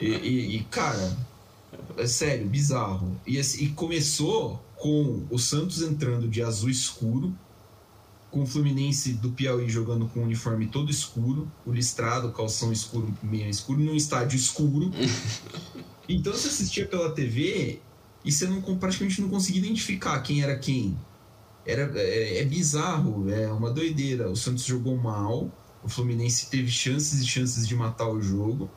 [0.00, 1.16] E, e, e, cara,
[1.96, 3.20] é sério, bizarro.
[3.26, 7.34] E, assim, e começou com o Santos entrando de azul escuro
[8.30, 13.12] com o Fluminense do Piauí jogando com o uniforme todo escuro, o listrado, calção escuro,
[13.22, 14.90] meia escuro, num estádio escuro.
[16.08, 17.80] então você assistia pela TV
[18.24, 20.96] e você não, praticamente não conseguia identificar quem era quem.
[21.66, 24.30] Era, é, é bizarro, é uma doideira.
[24.30, 25.50] O Santos jogou mal,
[25.82, 28.70] o Fluminense teve chances e chances de matar o jogo.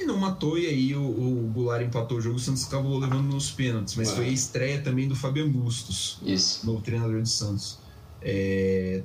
[0.00, 3.32] e não matou, e aí o, o Goulart empatou o jogo, o Santos acabou levando
[3.32, 3.94] nos pênaltis.
[3.94, 4.16] Mas Ah.
[4.16, 6.66] foi a estreia também do Fabian Bustos, Isso.
[6.66, 7.78] novo treinador do Santos.
[8.24, 9.02] É,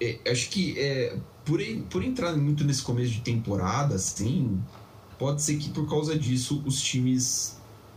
[0.00, 4.60] é, acho que é, por, por entrar muito nesse começo de temporada, assim,
[5.18, 7.56] pode ser que por causa disso os times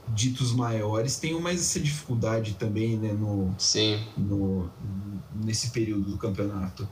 [0.10, 4.02] ditos maiores tenham mais essa dificuldade também, né, no, Sim.
[4.18, 4.70] no,
[5.44, 6.88] nesse período do campeonato.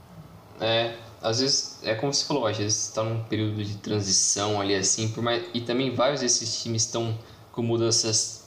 [0.60, 4.76] É, às vezes, é como você falou, às vezes está num período de transição ali
[4.76, 7.18] assim, por mais, e também vários desses times estão
[7.52, 8.46] com mudanças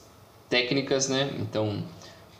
[0.49, 1.35] técnicas, né?
[1.39, 1.83] Então,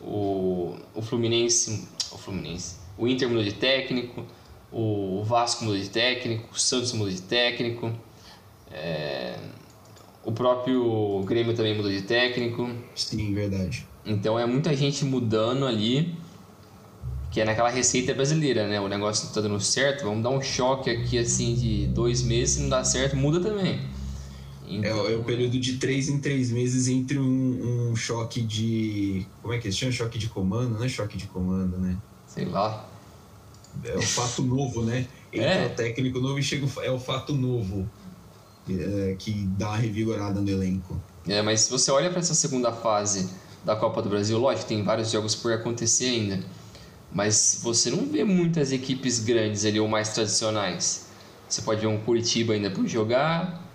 [0.02, 4.26] o, o Fluminense, o Fluminense, o Inter mudou de técnico,
[4.72, 7.92] o Vasco mudou de técnico, o Santos mudou de técnico,
[8.72, 9.38] é,
[10.24, 12.70] o próprio Grêmio também mudou de técnico.
[12.96, 13.86] Sim, verdade.
[14.06, 16.16] Então é muita gente mudando ali,
[17.32, 18.80] que é naquela receita brasileira, né?
[18.80, 22.56] O negócio não tá dando certo, vamos dar um choque aqui assim de dois meses,
[22.56, 23.80] se não dá certo, muda também.
[24.70, 29.26] É, Então, é o período de três em três meses entre um, um choque de.
[29.42, 29.92] Como é que se chama?
[29.92, 31.98] Choque de comando, não é choque de comando, né?
[32.28, 32.86] sei lá.
[33.84, 35.08] É o fato novo, né?
[35.34, 35.66] Entra É.
[35.68, 37.90] o técnico novo e chega o, é o fato novo
[38.70, 41.02] é, que dá uma revigorada no elenco.
[41.28, 43.30] É, mas se você olha para essa segunda fase
[43.64, 46.40] da Copa do Brasil, lógico, tem vários jogos por acontecer ainda.
[47.12, 51.08] Mas você não vê muitas equipes grandes ali ou mais tradicionais.
[51.48, 53.68] Você pode ver um Curitiba ainda por jogar.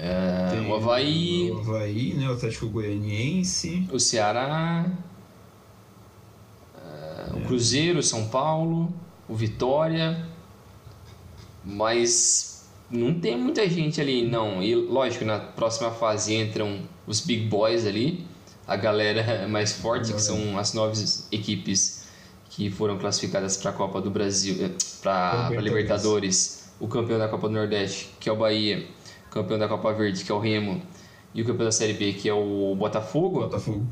[0.00, 2.28] É, Tem o Havaí, O Havaí, né?
[2.28, 3.88] O Atlético Goianiense.
[3.92, 4.86] o Ceará,
[6.76, 8.92] é, o Cruzeiro, o São Paulo,
[9.28, 10.24] o Vitória,
[11.64, 14.62] mas não tem muita gente ali, não.
[14.62, 18.24] E lógico, na próxima fase entram os big boys ali,
[18.66, 22.06] a galera mais forte, que são as nove equipes
[22.50, 24.54] que foram classificadas para a Copa do Brasil,
[25.02, 25.64] para Libertadores.
[25.64, 28.86] Libertadores, o campeão da Copa do Nordeste, que é o Bahia,
[29.30, 30.82] campeão da Copa Verde, que é o Remo,
[31.34, 33.40] e o campeão da Série B, que é o Botafogo.
[33.40, 33.86] Botafogo.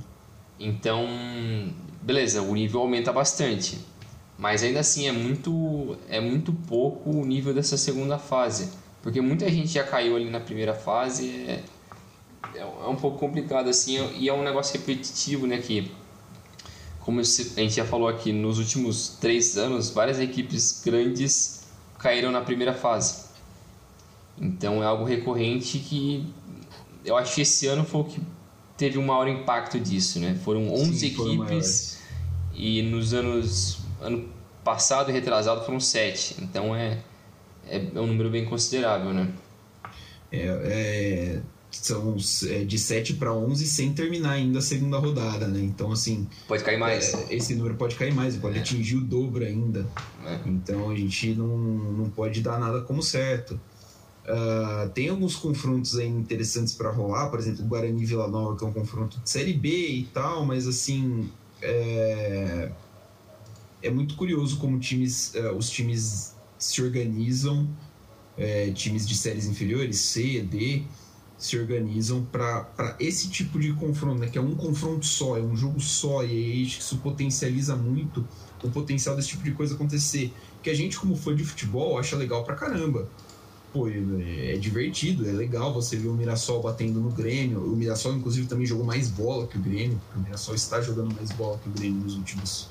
[0.58, 1.06] Então,
[2.02, 3.78] beleza, o nível aumenta bastante.
[4.38, 8.70] Mas ainda assim é muito, é muito pouco o nível dessa segunda fase.
[9.02, 11.30] Porque muita gente já caiu ali na primeira fase.
[11.46, 11.62] É,
[12.54, 13.98] é um pouco complicado assim.
[14.16, 15.58] E é um negócio repetitivo, né?
[15.58, 15.90] Que,
[17.00, 21.66] como a gente já falou aqui, nos últimos três anos, várias equipes grandes
[21.98, 23.25] caíram na primeira fase.
[24.40, 26.26] Então é algo recorrente que
[27.04, 28.20] eu acho que esse ano foi o que
[28.76, 30.38] teve um maior impacto disso, né?
[30.44, 32.02] Foram 11 Sim, foram equipes maiores.
[32.54, 34.28] e nos anos ano
[34.62, 36.36] passado e retrasado foram 7.
[36.42, 36.98] Então é,
[37.68, 39.28] é, é um número bem considerável, né?
[40.30, 42.16] É, é, são
[42.48, 45.60] é, de 7 para 11 sem terminar ainda a segunda rodada, né?
[45.60, 47.14] Então, assim, Pode cair mais.
[47.14, 49.86] é, esse número pode cair mais, pode atingir o dobro ainda.
[50.24, 50.40] É.
[50.46, 53.60] Então, a gente não, não pode dar nada como certo.
[54.28, 58.66] Ah, tem alguns confrontos aí interessantes para rolar, por exemplo, Guarani Vila Nova, que é
[58.66, 61.30] um confronto de Série B e tal, mas assim.
[61.62, 62.70] É,
[63.82, 67.68] é muito curioso como times, eh, os times se organizam,
[68.36, 70.82] eh, times de séries inferiores, C, D,
[71.38, 74.28] se organizam para esse tipo de confronto, né?
[74.28, 78.26] que é um confronto só, é um jogo só, e aí isso potencializa muito
[78.62, 80.32] o potencial desse tipo de coisa acontecer.
[80.62, 83.08] Que a gente, como fã de futebol, acha legal pra caramba.
[83.76, 87.60] Pô, é é divertido, é legal você ver o Mirassol batendo no Grêmio.
[87.60, 90.00] O Mirassol, inclusive, também jogou mais bola que o Grêmio.
[90.16, 92.70] O Mirassol está jogando mais bola que o Grêmio nos últimos.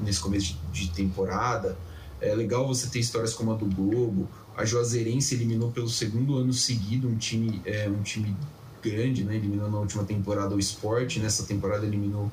[0.00, 1.78] nesse começo de, de temporada.
[2.20, 4.28] É legal você ter histórias como a do Globo.
[4.54, 8.36] A Juazeirense eliminou pelo segundo ano seguido um time, é, um time
[8.82, 9.36] grande, né?
[9.36, 12.30] Eliminou na última temporada o Sport, nessa temporada eliminou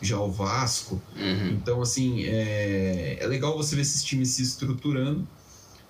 [0.00, 1.00] já o Vasco.
[1.16, 1.50] Uhum.
[1.50, 5.24] Então, assim, é, é legal você ver esses times se estruturando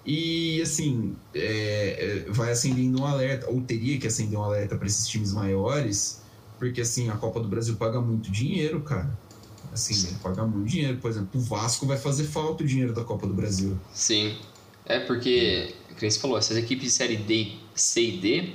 [0.05, 4.87] e, assim, é, é, vai acendendo um alerta, ou teria que acender um alerta para
[4.87, 6.23] esses times maiores,
[6.59, 9.17] porque, assim, a Copa do Brasil paga muito dinheiro, cara.
[9.73, 10.17] Assim, Sim.
[10.23, 10.99] paga muito dinheiro.
[10.99, 13.79] Por exemplo, o Vasco vai fazer falta o dinheiro da Copa do Brasil.
[13.93, 14.37] Sim.
[14.85, 18.53] É porque, como você falou, essas equipes de série D, C e D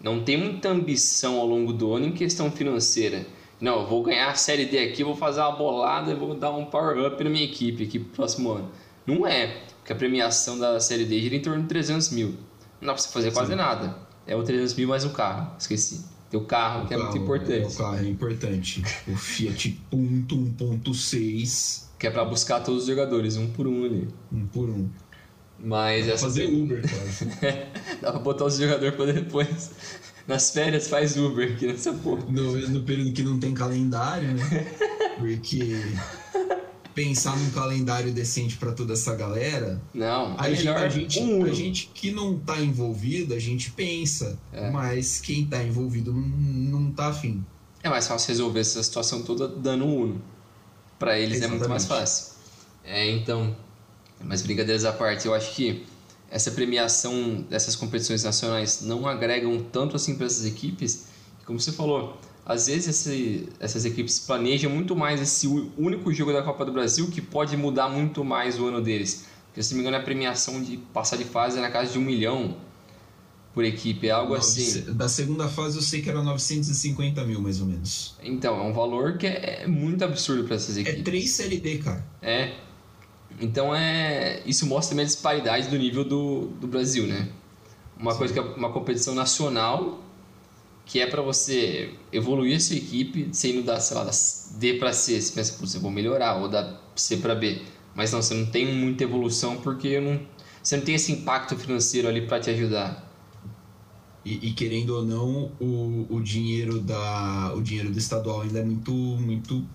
[0.00, 3.26] não tem muita ambição ao longo do ano em questão financeira.
[3.60, 6.50] Não, eu vou ganhar a série D aqui, vou fazer uma bolada e vou dar
[6.50, 8.70] um power up na minha equipe aqui pro próximo ano.
[9.06, 12.34] Não é, porque a premiação da série D gira em torno de 300 mil.
[12.80, 13.96] Não dá pra você fazer quase nada.
[14.26, 16.04] É o 300 mil mais um carro, esqueci.
[16.28, 17.72] Tem o carro, que é muito Carro, importante.
[17.72, 18.82] O carro é importante.
[19.06, 24.08] o Fiat Punto 1.6, Que é pra buscar todos os jogadores, um por um ali.
[24.32, 24.88] um por um.
[25.56, 27.24] Mas essa fazer Uber, quase.
[28.02, 29.70] Dá pra botar os jogadores pra depois.
[30.26, 32.24] Nas férias faz Uber aqui nessa porra.
[32.28, 34.66] no, no período que não tem calendário, né?
[35.16, 35.80] Porque
[36.96, 39.78] pensar num calendário decente para toda essa galera.
[39.92, 43.70] Não, a, é gente, a, gente, um a gente que não tá envolvido, a gente
[43.70, 44.38] pensa.
[44.50, 44.70] É.
[44.70, 47.44] Mas quem tá envolvido não, tá afim.
[47.82, 50.22] É mais fácil resolver essa situação toda dando um Uno.
[50.98, 52.08] Pra eles é muito mais Exatamente.
[52.08, 52.34] fácil.
[52.82, 53.54] É, então.
[54.24, 55.84] Mas brincadeiras à parte, eu acho que
[56.30, 61.08] essa premiação dessas competições nacionais não agregam tanto assim para essas equipes.
[61.44, 66.42] Como você falou, às vezes esse- essas equipes planejam muito mais esse único jogo da
[66.42, 69.26] Copa do Brasil que pode mudar muito mais o ano deles.
[69.48, 71.98] Porque se não me engano, a premiação de passar de fase é na casa de
[71.98, 72.56] um milhão
[73.52, 74.82] por equipe, é algo assim.
[74.92, 78.14] Da segunda fase eu sei que era 950 mil, mais ou menos.
[78.22, 81.02] Então, é um valor que é muito absurdo para essas É equipes.
[81.02, 82.04] 3 Série D, cara.
[82.22, 82.52] É.
[83.40, 84.42] Então é.
[84.46, 87.28] Isso mostra também a disparidade do nível do, do Brasil, né?
[87.98, 90.02] Uma coisa que é uma competição nacional
[90.86, 94.12] que é para você evoluir a sua equipe, você indo da, sei lá, da
[94.58, 97.62] D para C, você pensa, putz, eu vou melhorar, ou da C para B.
[97.94, 100.20] Mas não, você não tem muita evolução porque não,
[100.62, 103.04] você não tem esse impacto financeiro ali para te ajudar.
[104.24, 108.64] E, e querendo ou não, o, o dinheiro da o dinheiro do estadual ainda é
[108.64, 109.68] muito muito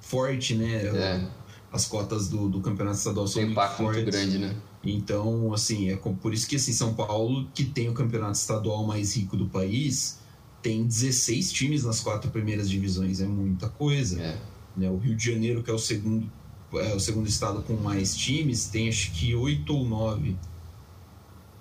[0.00, 0.86] forte, né?
[0.94, 1.28] É,
[1.72, 4.02] As cotas do, do campeonato estadual são tem um muito impacto fortes.
[4.02, 4.56] muito grande, né?
[4.84, 9.16] Então, assim, é por isso que assim, São Paulo, que tem o campeonato estadual mais
[9.16, 10.19] rico do país,
[10.62, 13.20] tem 16 times nas quatro primeiras divisões.
[13.20, 14.20] É muita coisa.
[14.20, 14.38] É.
[14.76, 14.90] né?
[14.90, 16.30] O Rio de Janeiro, que é o segundo,
[16.74, 20.36] é o segundo estado com mais times, tem acho que oito ou nove.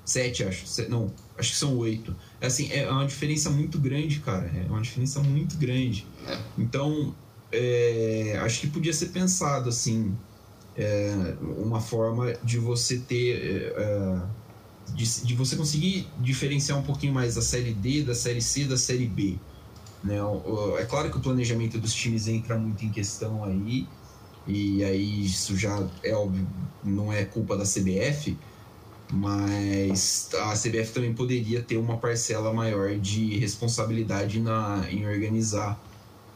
[0.05, 0.65] Sete, acho.
[0.89, 2.15] Não, acho que são oito.
[2.41, 4.51] É assim, é uma diferença muito grande, cara.
[4.55, 6.05] É uma diferença muito grande.
[6.25, 6.39] É.
[6.57, 7.15] Então,
[7.51, 10.15] é, acho que podia ser pensado, assim,
[10.75, 13.73] é, uma forma de você ter.
[14.95, 18.77] De, de você conseguir diferenciar um pouquinho mais da série D, da série C, da
[18.77, 19.37] série B.
[20.03, 20.17] Né?
[20.79, 23.87] É claro que o planejamento dos times entra muito em questão aí,
[24.47, 26.47] e aí isso já é óbvio,
[26.83, 28.37] não é culpa da CBF,
[29.11, 35.79] mas a CBF também poderia ter uma parcela maior de responsabilidade na, em organizar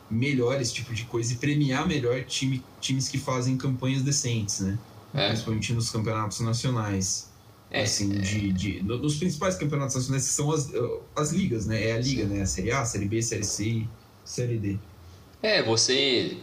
[0.10, 4.78] melhor esse tipo de coisa e premiar melhor time, times que fazem campanhas decentes, né?
[5.13, 5.28] É.
[5.30, 7.32] Principalmente nos campeonatos nacionais.
[7.74, 10.72] É, assim, de, de, no- nos principais campeonatos nacionais que são as,
[11.16, 11.90] as ligas, né?
[11.90, 12.44] É a liga, né?
[12.44, 13.90] A Série A, Série B, Série C e
[14.24, 14.80] Série D.
[15.42, 16.38] É, você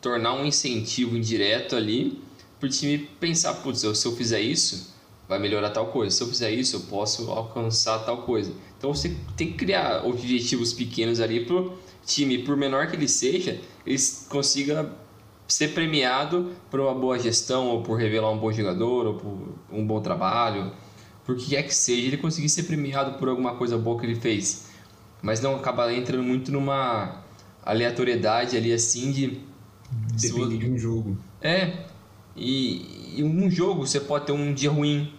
[0.00, 2.22] tornar um incentivo indireto ali
[2.60, 4.94] pro time pensar, putz, se eu fizer isso,
[5.28, 6.14] vai melhorar tal coisa.
[6.16, 8.52] Se eu fizer isso, eu posso alcançar tal coisa.
[8.78, 13.60] Então você tem que criar objetivos pequenos ali pro time, por menor que ele seja,
[13.86, 13.98] ele
[14.28, 14.92] consiga
[15.48, 19.86] ser premiado por uma boa gestão, ou por revelar um bom jogador, ou por um
[19.86, 20.72] bom trabalho,
[21.24, 24.16] por que quer que seja, ele conseguir ser premiado por alguma coisa boa que ele
[24.16, 24.66] fez.
[25.22, 27.22] Mas não acabar entrando muito numa
[27.64, 29.40] aleatoriedade ali assim de.
[30.20, 31.16] Depende de um jogo.
[31.40, 31.86] é,
[32.36, 35.12] e, e um jogo você pode ter um dia ruim,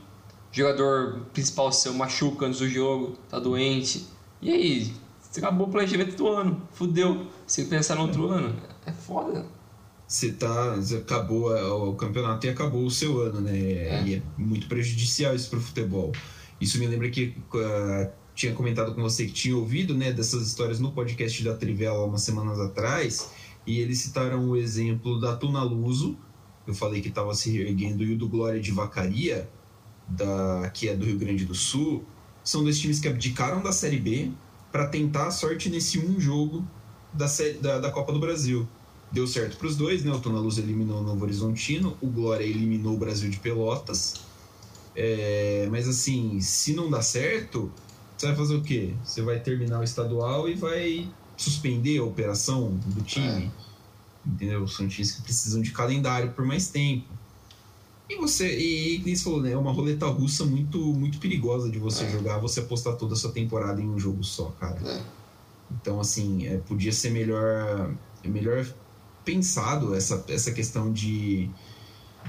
[0.51, 4.05] o jogador principal seu machuca antes do jogo, tá doente,
[4.41, 4.93] e aí?
[5.19, 7.27] Você acabou o planejamento do ano, fudeu.
[7.45, 9.45] Se pensar no outro ano, é foda.
[10.07, 10.75] Você tá.
[10.97, 14.05] acabou é, o campeonato e acabou o seu ano, né?
[14.05, 16.13] E é muito prejudicial isso pro futebol.
[16.59, 20.79] Isso me lembra que ah, tinha comentado com você que tinha ouvido né, dessas histórias
[20.79, 23.31] no podcast da Trivela umas semanas atrás,
[23.65, 26.17] e eles citaram o exemplo da Tuna Luso,
[26.67, 29.49] eu falei que estava se reerguendo, e o do Glória de Vacaria,
[30.07, 32.05] da, que é do Rio Grande do Sul.
[32.43, 34.31] São dois times que abdicaram da Série B
[34.71, 36.65] para tentar a sorte nesse um jogo
[37.13, 38.67] da, série, da, da Copa do Brasil.
[39.11, 40.11] Deu certo para os dois, né?
[40.11, 44.15] O Tuna Luz eliminou o Novo Horizontino, o Glória eliminou o Brasil de Pelotas.
[44.95, 47.71] É, mas assim, se não dá certo,
[48.17, 48.93] você vai fazer o quê?
[49.03, 53.51] Você vai terminar o estadual e vai suspender a operação do time.
[54.25, 54.67] Entendeu?
[54.67, 57.07] São times que precisam de calendário por mais tempo.
[58.09, 59.51] E você, e você falou, né?
[59.51, 62.09] É uma roleta russa muito, muito perigosa de você É.
[62.09, 64.79] jogar, você apostar toda a sua temporada em um jogo só, cara.
[64.85, 65.01] É.
[65.71, 67.93] Então, assim, é, podia ser melhor,
[68.25, 68.65] melhor
[69.27, 71.49] pensado essa, essa questão de,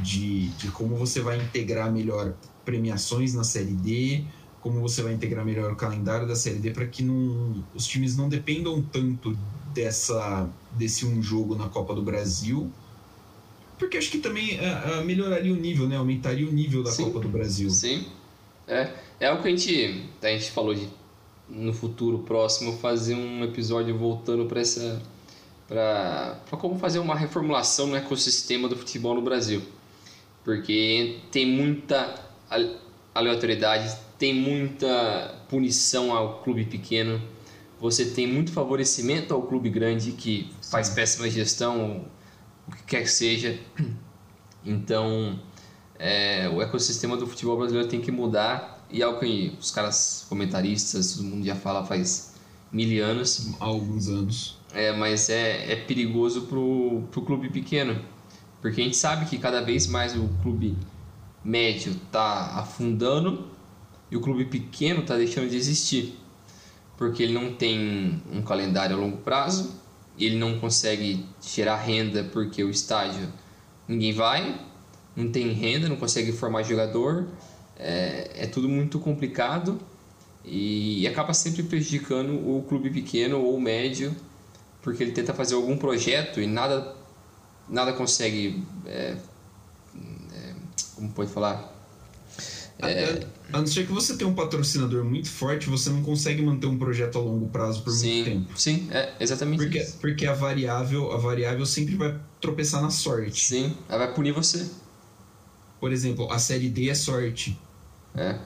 [0.02, 2.34] de, de como você vai integrar melhor
[2.64, 4.24] premiações na Série D,
[4.60, 8.16] como você vai integrar melhor o calendário da Série D para que não, os times
[8.16, 9.38] não dependam tanto
[9.72, 12.68] dessa, desse um jogo na Copa do Brasil.
[13.78, 15.96] Porque acho que também ah, ah, melhoraria o nível, né?
[15.96, 17.04] Aumentaria o nível da Sim.
[17.04, 17.70] Copa do Brasil.
[17.70, 18.06] Sim.
[18.66, 20.88] É, é algo que a gente, a gente falou de
[21.48, 25.00] no futuro próximo fazer um episódio voltando para essa
[25.68, 29.62] para como fazer uma reformulação no ecossistema do futebol no Brasil.
[30.42, 32.14] Porque tem muita
[32.48, 32.76] ale-
[33.14, 37.22] aleatoriedade, tem muita punição ao clube pequeno,
[37.78, 42.06] você tem muito favorecimento ao clube grande que faz péssima gestão,
[42.66, 43.58] o que quer que seja.
[44.64, 45.38] Então,
[45.98, 50.26] é, o ecossistema do futebol brasileiro tem que mudar e é algo que os caras
[50.28, 52.27] comentaristas, todo mundo já fala faz
[52.72, 53.54] mil anos.
[53.60, 54.58] Há alguns anos.
[54.72, 58.00] É, mas é, é perigoso pro, pro clube pequeno.
[58.60, 60.76] Porque a gente sabe que cada vez mais o clube
[61.44, 63.46] médio tá afundando
[64.10, 66.18] e o clube pequeno tá deixando de existir.
[66.96, 69.80] Porque ele não tem um calendário a longo prazo,
[70.18, 73.32] ele não consegue gerar renda porque o estádio
[73.86, 74.60] ninguém vai,
[75.14, 77.28] não tem renda, não consegue formar jogador,
[77.78, 79.80] é, é tudo muito complicado
[80.44, 84.14] e, acaba sempre prejudicando o clube pequeno ou médio
[84.82, 86.96] porque ele tenta fazer algum projeto e nada
[87.68, 89.16] nada consegue é,
[90.32, 90.54] é,
[90.94, 91.74] como pode falar
[92.80, 96.66] é, a não ser que você tenha um patrocinador muito forte, você não consegue manter
[96.66, 98.60] um projeto a longo prazo por sim, muito tempo.
[98.60, 99.96] Sim, é exatamente porque, isso.
[99.98, 103.46] Porque a variável, a variável sempre vai tropeçar na sorte.
[103.46, 104.64] Sim, ela vai punir você.
[105.80, 107.58] Por exemplo, a série D é sorte.
[108.14, 108.38] É.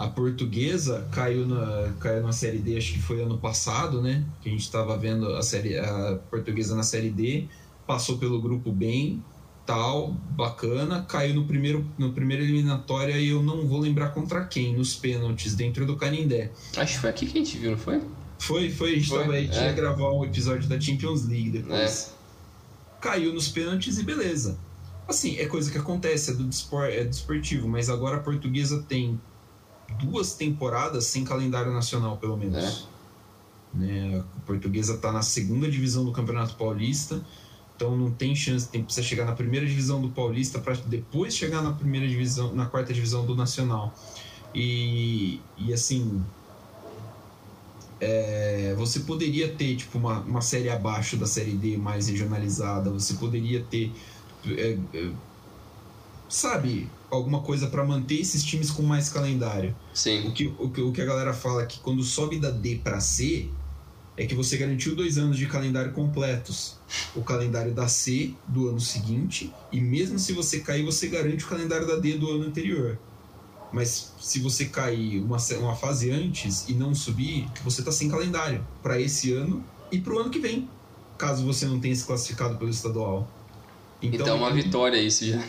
[0.00, 4.24] A portuguesa caiu na, caiu na série D, acho que foi ano passado, né?
[4.40, 7.44] Que a gente estava vendo a série a portuguesa na série D,
[7.86, 9.22] passou pelo grupo bem,
[9.66, 14.74] tal, bacana, caiu no primeiro no primeiro eliminatória e eu não vou lembrar contra quem,
[14.74, 16.50] nos pênaltis, dentro do Canindé.
[16.78, 18.00] Acho que foi aqui que a gente viu, não foi?
[18.38, 19.66] Foi, foi, a gente, foi, tava, a gente é.
[19.66, 22.14] ia gravar um episódio da Champions League depois.
[22.16, 23.02] É.
[23.02, 24.58] Caiu nos pênaltis e beleza.
[25.06, 28.82] Assim, é coisa que acontece, é do, despor, é do esportivo, mas agora a portuguesa
[28.88, 29.20] tem
[29.98, 32.86] duas temporadas sem calendário nacional, pelo menos.
[33.74, 33.78] É.
[33.78, 34.24] Né?
[34.36, 37.24] A portuguesa está na segunda divisão do Campeonato Paulista,
[37.76, 41.62] então não tem chance, tem precisa chegar na primeira divisão do Paulista para depois chegar
[41.62, 43.94] na primeira divisão, na quarta divisão do Nacional.
[44.54, 46.22] E, e assim,
[48.00, 53.14] é, você poderia ter tipo uma, uma série abaixo da série D mais regionalizada, você
[53.14, 53.92] poderia ter
[54.46, 55.10] é, é,
[56.30, 59.74] sabe, alguma coisa para manter esses times com mais calendário.
[59.92, 60.28] Sim.
[60.28, 62.76] O que, o, que, o que a galera fala é que quando sobe da D
[62.76, 63.48] para C,
[64.16, 66.76] é que você garantiu dois anos de calendário completos.
[67.14, 71.48] O calendário da C do ano seguinte, e mesmo se você cair, você garante o
[71.48, 72.98] calendário da D do ano anterior.
[73.72, 78.66] Mas se você cair uma, uma fase antes e não subir, você tá sem calendário
[78.82, 80.68] para esse ano e para o ano que vem,
[81.16, 83.28] caso você não tenha se classificado pelo estadual.
[84.02, 85.44] Então, então é uma vitória isso já.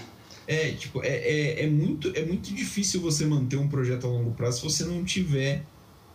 [0.48, 4.32] É, tipo, é, é, é, muito, é muito difícil você manter um projeto a longo
[4.32, 5.64] prazo se você não tiver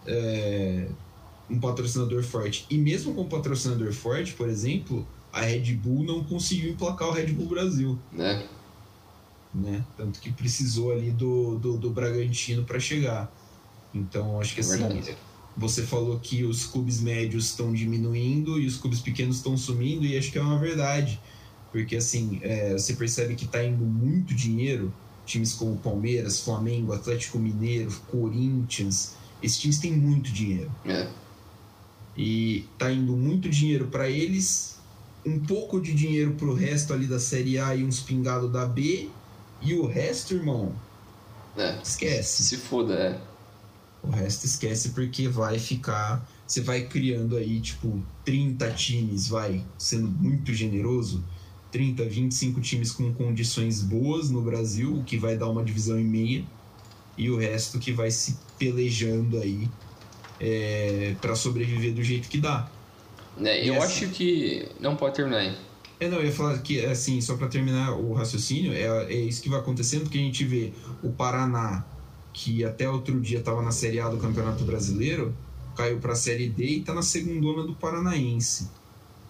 [0.07, 0.89] é,
[1.49, 2.67] um patrocinador forte.
[2.69, 7.13] E mesmo com um patrocinador forte, por exemplo, a Red Bull não conseguiu emplacar o
[7.13, 7.99] Red Bull Brasil.
[8.13, 8.47] Né?
[9.55, 9.85] Né?
[9.97, 13.33] Tanto que precisou ali do, do, do Bragantino para chegar.
[13.95, 15.17] Então, acho que é assim, verdade.
[15.57, 20.19] você falou que os clubes médios estão diminuindo e os clubes pequenos estão sumindo, e
[20.19, 21.19] acho que é uma verdade
[21.73, 24.93] porque assim, é, você percebe que está indo muito dinheiro,
[25.25, 30.71] times como Palmeiras, Flamengo, Atlético Mineiro, Corinthians, esses times têm muito dinheiro.
[30.85, 31.09] É.
[32.17, 34.79] E tá indo muito dinheiro para eles,
[35.25, 39.11] um pouco de dinheiro pro resto ali da Série A e uns pingados da B,
[39.61, 40.73] e o resto, irmão,
[41.57, 41.79] é.
[41.83, 42.43] esquece.
[42.43, 43.21] Se foda, é.
[44.03, 46.27] O resto esquece porque vai ficar.
[46.47, 51.25] Você vai criando aí, tipo, 30 times, vai, sendo muito generoso
[51.77, 56.05] 30, 25 times com condições boas no Brasil, o que vai dar uma divisão e
[56.05, 56.43] meia,
[57.19, 59.69] e o resto que vai se pelejando aí
[60.41, 62.67] é, para sobreviver do jeito que dá.
[63.39, 64.67] É, eu assim, acho que.
[64.81, 65.55] Não pode terminar aí.
[66.01, 69.43] É, não, eu ia falar que, assim, só para terminar o raciocínio, é, é isso
[69.43, 70.73] que vai acontecendo, porque a gente vê
[71.03, 71.85] o Paraná,
[72.33, 75.37] que até outro dia estava na Série A do Campeonato Brasileiro,
[75.77, 78.71] caiu para a Série D e está na segunda do Paranaense.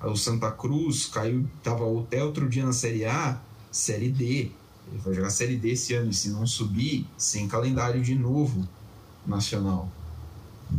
[0.02, 3.40] O Santa Cruz caiu, tava até outro dia na Série A,
[3.70, 4.50] Série D.
[4.88, 8.66] Ele vai jogar Série D esse ano, e se não subir, sem calendário de novo
[9.26, 9.90] nacional.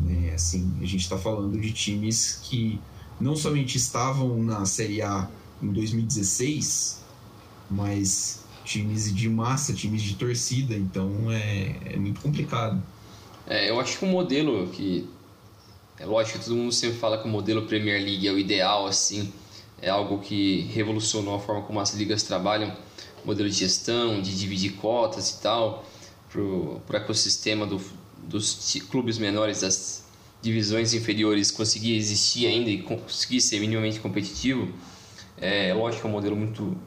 [0.10, 2.80] É, assim, a gente está falando de times que
[3.20, 5.30] não somente estavam na Série A
[5.62, 7.04] em 2016,
[7.70, 12.82] mas times de massa, times de torcida, então é, é muito complicado.
[13.48, 15.10] É, eu acho que o modelo que
[16.00, 18.86] é lógico que todo mundo sempre fala que o modelo Premier League é o ideal,
[18.86, 19.34] assim,
[19.82, 22.76] é algo que revolucionou a forma como as ligas trabalham,
[23.26, 25.86] modelo de gestão, de dividir cotas e tal,
[26.30, 27.82] para o ecossistema do,
[28.18, 30.06] dos clubes menores, das
[30.42, 34.72] divisões inferiores conseguir existir ainda e conseguir ser minimamente competitivo.
[35.36, 36.78] É lógico que é um modelo muito.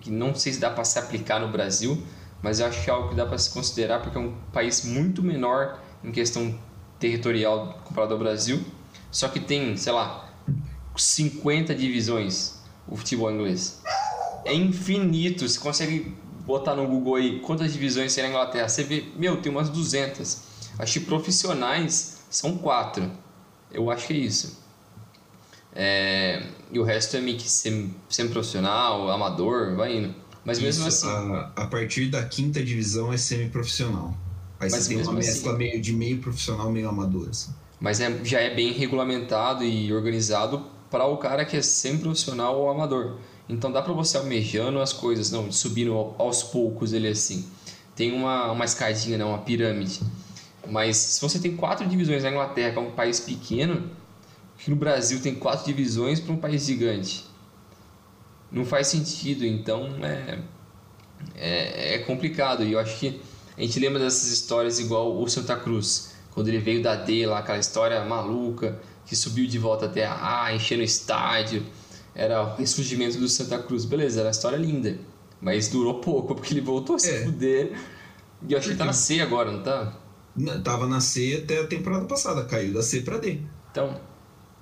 [0.00, 2.02] que não sei se dá para se aplicar no Brasil,
[2.42, 4.84] mas eu acho que é algo que dá para se considerar porque é um país
[4.84, 6.58] muito menor em questão
[6.98, 8.64] territorial comparado ao Brasil,
[9.10, 10.30] só que tem, sei lá,
[10.96, 12.56] 50 divisões
[12.88, 13.80] o futebol inglês.
[14.44, 15.48] é infinito.
[15.48, 16.14] Você consegue
[16.46, 18.68] botar no Google aí quantas divisões tem na Inglaterra.
[18.68, 20.40] Você vê, meu, tem umas 200.
[20.78, 23.10] Acho que profissionais são quatro.
[23.72, 24.64] Eu acho que é isso.
[25.74, 30.14] É, e o resto é meio que semi-profissional, amador, vai indo.
[30.44, 31.32] Mas mesmo Isso, assim.
[31.34, 34.16] A, a, partir da quinta divisão é semi-profissional.
[34.58, 37.28] Aí mas tem uma mescla assim, meio de meio profissional, meio amador.
[37.28, 37.52] Assim.
[37.80, 42.70] Mas é, já é bem regulamentado e organizado para o cara que é semi-profissional ou
[42.70, 43.18] amador.
[43.48, 47.46] Então dá para você almejando as coisas, não, subindo aos poucos ele assim.
[47.94, 50.00] Tem uma, uma escadinha, né, uma pirâmide.
[50.68, 53.90] Mas se você tem quatro divisões na Inglaterra, que é um país pequeno,
[54.58, 57.24] que no Brasil tem quatro divisões para um país gigante.
[58.50, 60.38] Não faz sentido, então é,
[61.34, 62.64] é, é, complicado.
[62.64, 63.20] E eu acho que
[63.56, 67.38] a gente lembra dessas histórias igual o Santa Cruz, quando ele veio da D lá,
[67.38, 71.64] aquela história maluca, que subiu de volta até a A, enchendo o estádio.
[72.14, 73.84] Era o ressurgimento do Santa Cruz.
[73.84, 74.98] Beleza, era uma história linda.
[75.40, 77.24] Mas durou pouco, porque ele voltou a se é.
[77.24, 77.78] fuder.
[78.46, 79.96] E eu acho que ele tá na C agora, não tá?
[80.62, 83.40] Tava na C até a temporada passada, caiu da C pra D.
[83.70, 83.98] Então,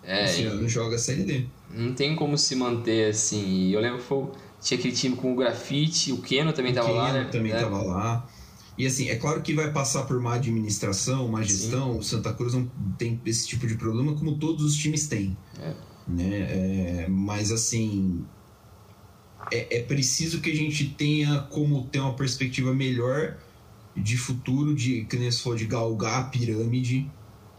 [0.07, 1.47] é, Esse ano joga a Série D.
[1.71, 3.71] Não tem como se manter assim.
[3.71, 4.27] Eu lembro que foi,
[4.61, 7.29] tinha aquele time com o Grafite, o Keno também estava lá, né?
[7.31, 7.87] também estava é.
[7.87, 8.29] lá.
[8.77, 11.93] E assim, é claro que vai passar por uma administração, uma gestão.
[11.93, 11.99] Sim.
[11.99, 15.37] O Santa Cruz não tem esse tipo de problema, como todos os times têm.
[15.61, 15.75] É.
[16.09, 17.05] Né?
[17.05, 18.25] É, mas assim,
[19.53, 23.37] é, é preciso que a gente tenha como ter uma perspectiva melhor
[23.97, 27.09] de futuro, de que nem falou, de galgar a pirâmide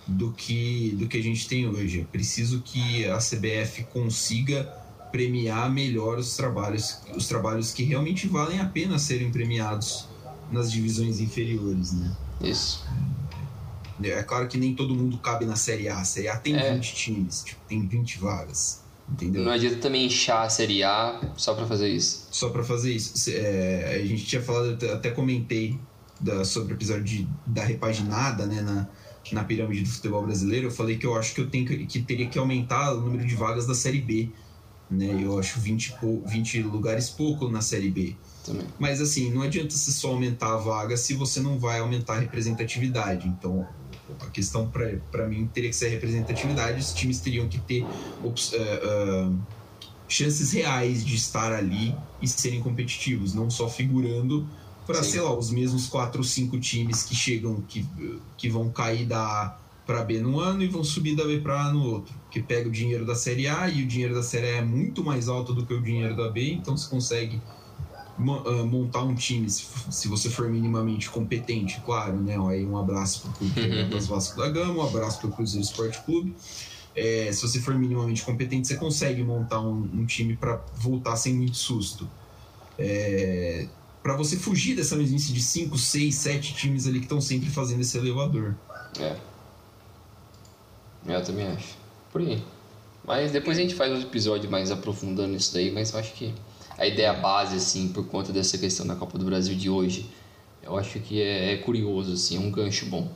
[0.06, 2.02] do que, do que a gente tem hoje.
[2.02, 4.64] É preciso que a CBF consiga
[5.12, 10.10] premiar melhor os trabalhos, os trabalhos que realmente valem a pena serem premiados
[10.52, 12.12] nas divisões inferiores, né?
[12.42, 12.86] Isso.
[14.04, 16.00] É, claro que nem todo mundo cabe na Série A.
[16.00, 16.74] A Série A tem é.
[16.74, 18.84] 20 times, tipo, tem 20 vagas.
[19.10, 19.44] Entendeu?
[19.44, 22.28] Não adianta também inchar a Série A só para fazer isso.
[22.32, 23.30] Só para fazer isso.
[23.30, 25.80] É, a gente tinha falado, até comentei
[26.20, 28.62] da, sobre o episódio de, da repaginada, né?
[28.62, 28.88] Na,
[29.32, 32.02] na pirâmide do futebol brasileiro, eu falei que eu acho que eu tenho que, que
[32.02, 34.30] teria que aumentar o número de vagas da Série B.
[34.90, 35.20] Né?
[35.24, 38.16] Eu acho 20, 20 lugares pouco na Série B.
[38.46, 38.68] Também.
[38.78, 42.20] Mas assim, não adianta você só aumentar a vaga se você não vai aumentar a
[42.20, 43.28] representatividade.
[43.28, 43.68] Então,
[44.20, 44.72] a questão
[45.12, 46.80] para mim teria que ser a representatividade.
[46.80, 49.40] Os times teriam que ter uh, uh,
[50.08, 54.48] chances reais de estar ali e serem competitivos, não só figurando
[54.86, 57.84] para, sei lá, os mesmos quatro ou cinco times que chegam, que,
[58.38, 61.74] que vão cair da para B no ano e vão subir da B para A
[61.74, 62.14] no outro.
[62.32, 65.04] Que pega o dinheiro da Série A e o dinheiro da Série A é muito
[65.04, 67.42] mais alto do que o dinheiro da B, então você consegue
[68.18, 72.38] ah, montar um time, se você for minimamente competente, claro, né?
[72.50, 75.66] Aí um abraço para o Clube das Vasco da Gama, um abraço para o Cruzeiro
[75.66, 76.34] Esporte Clube.
[76.96, 81.36] É, se você for minimamente competente, você consegue montar um, um time para voltar sem
[81.36, 82.10] muito susto.
[82.80, 83.68] É,
[84.02, 87.82] para você fugir dessa mesmice de 5, 6, 7 times ali que estão sempre fazendo
[87.82, 88.56] esse elevador.
[88.98, 89.18] É.
[91.08, 91.78] Eu também acho.
[92.12, 92.42] Por aí.
[93.04, 96.34] Mas depois a gente faz outro episódio mais aprofundando isso daí, mas eu acho que
[96.78, 100.10] a ideia base, assim, por conta dessa questão da Copa do Brasil de hoje,
[100.64, 103.12] eu acho que é, é curioso, assim, é um gancho bom.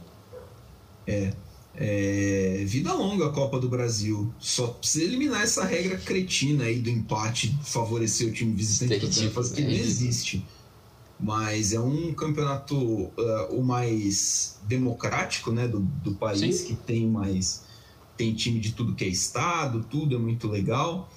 [1.07, 1.33] É.
[1.75, 4.31] É, vida longa a Copa do Brasil.
[4.39, 9.55] Só precisa eliminar essa regra cretina aí do empate, favorecer o time visitante para fazer
[9.55, 10.45] que não existe
[11.19, 13.11] mas é um campeonato uh,
[13.51, 16.67] o mais democrático né, do, do país, Sim.
[16.67, 17.63] que tem mais
[18.19, 21.09] tem time de tudo que é estado, tudo é muito legal.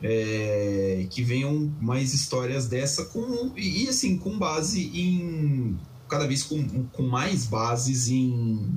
[0.00, 5.78] É, que venham mais histórias dessa com e assim com base em
[6.08, 8.68] cada vez com, com mais bases em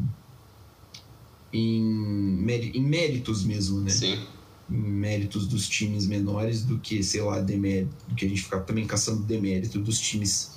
[1.51, 3.89] em, em méritos mesmo, né?
[3.89, 4.25] Sim.
[4.69, 8.61] Em méritos dos times menores do que, sei lá, demérito, do que a gente ficar
[8.61, 10.55] também caçando demérito dos times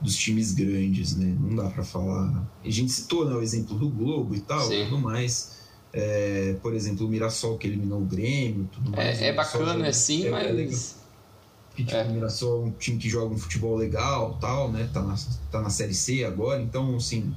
[0.00, 1.36] dos times grandes, né?
[1.40, 2.50] Não dá para falar.
[2.62, 4.84] A gente citou né, o exemplo do Globo e tal, Sim.
[4.84, 5.61] tudo mais.
[5.92, 9.20] É, por exemplo, o Mirassol que eliminou o Grêmio, tudo mais.
[9.20, 10.96] É, é bacana, assim, é, mas.
[10.98, 11.76] É.
[11.76, 12.04] Que, tipo, é.
[12.04, 14.88] O Mirassol é um time que joga um futebol legal, tal, né?
[14.92, 15.14] Tá na,
[15.50, 17.34] tá na Série C agora, então, assim.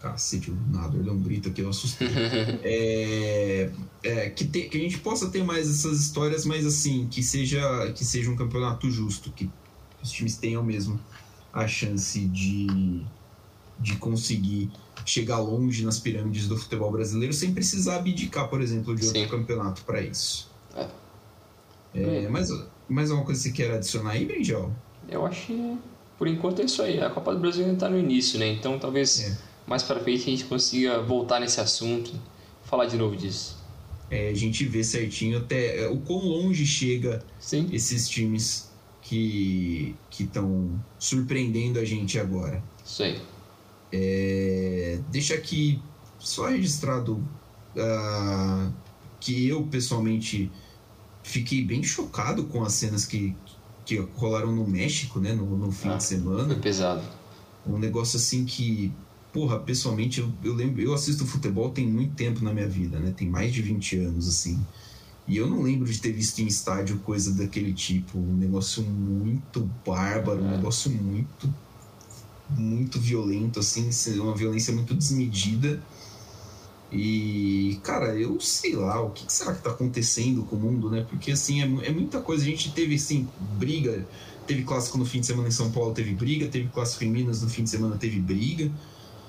[0.00, 2.08] Cacete, o nadador deu um grito aqui, eu assustei.
[2.64, 3.70] é,
[4.02, 7.92] é, que, te, que a gente possa ter mais essas histórias, mas assim, que seja,
[7.92, 9.48] que seja um campeonato justo, que
[10.02, 11.00] os times tenham mesmo
[11.52, 13.04] a chance de,
[13.78, 14.72] de conseguir
[15.04, 19.28] chegar longe nas pirâmides do futebol brasileiro sem precisar abdicar, por exemplo, de outro Sim.
[19.28, 20.50] campeonato para isso.
[20.76, 20.86] É.
[21.94, 22.48] É, mas
[22.88, 24.72] mais alguma coisa que você quer adicionar aí, Benjel?
[25.08, 25.78] Eu acho que
[26.18, 27.00] por enquanto é isso aí.
[27.00, 28.48] A Copa do Brasil ainda está no início, né?
[28.48, 29.38] Então talvez é.
[29.66, 32.12] mais para frente a gente consiga voltar nesse assunto,
[32.64, 33.56] falar de novo disso.
[34.10, 37.68] é, a gente vê certinho até é, o quão longe chega Sim.
[37.72, 42.62] esses times que estão surpreendendo a gente agora.
[42.84, 43.18] Isso aí.
[43.92, 45.80] É, deixa aqui
[46.18, 47.14] só registrado
[47.76, 48.72] uh,
[49.20, 50.50] que eu pessoalmente
[51.22, 53.34] fiquei bem chocado com as cenas que,
[53.84, 56.46] que rolaram no México, né, no, no fim Ah, de semana.
[56.46, 57.02] Foi pesado.
[57.66, 58.90] Um negócio assim que,
[59.32, 63.12] porra, pessoalmente eu, eu lembro, eu assisto futebol tem muito tempo na minha vida, né?
[63.16, 64.58] Tem mais de 20 anos assim.
[65.28, 69.70] E eu não lembro de ter visto em estádio coisa daquele tipo, um negócio muito
[69.86, 70.56] bárbaro, um É.
[70.56, 71.54] negócio muito
[72.50, 73.88] muito violento assim,
[74.18, 75.82] uma violência muito desmedida.
[76.90, 81.06] E, cara, eu sei lá, o que será que tá acontecendo com o mundo, né?
[81.08, 82.42] Porque, assim, é, é muita coisa.
[82.42, 83.26] A gente teve, assim,
[83.58, 84.06] briga.
[84.46, 86.48] Teve clássico no fim de semana em São Paulo, teve briga.
[86.48, 88.70] Teve clássico em Minas no fim de semana, teve briga.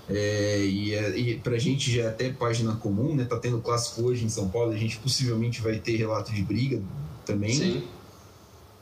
[0.10, 3.24] É, e, é- e pra gente já é até página comum, né?
[3.24, 4.74] Tá tendo clássico hoje em São Paulo.
[4.74, 6.82] A gente possivelmente vai ter relato de briga
[7.26, 7.54] também.
[7.56, 7.84] Sim.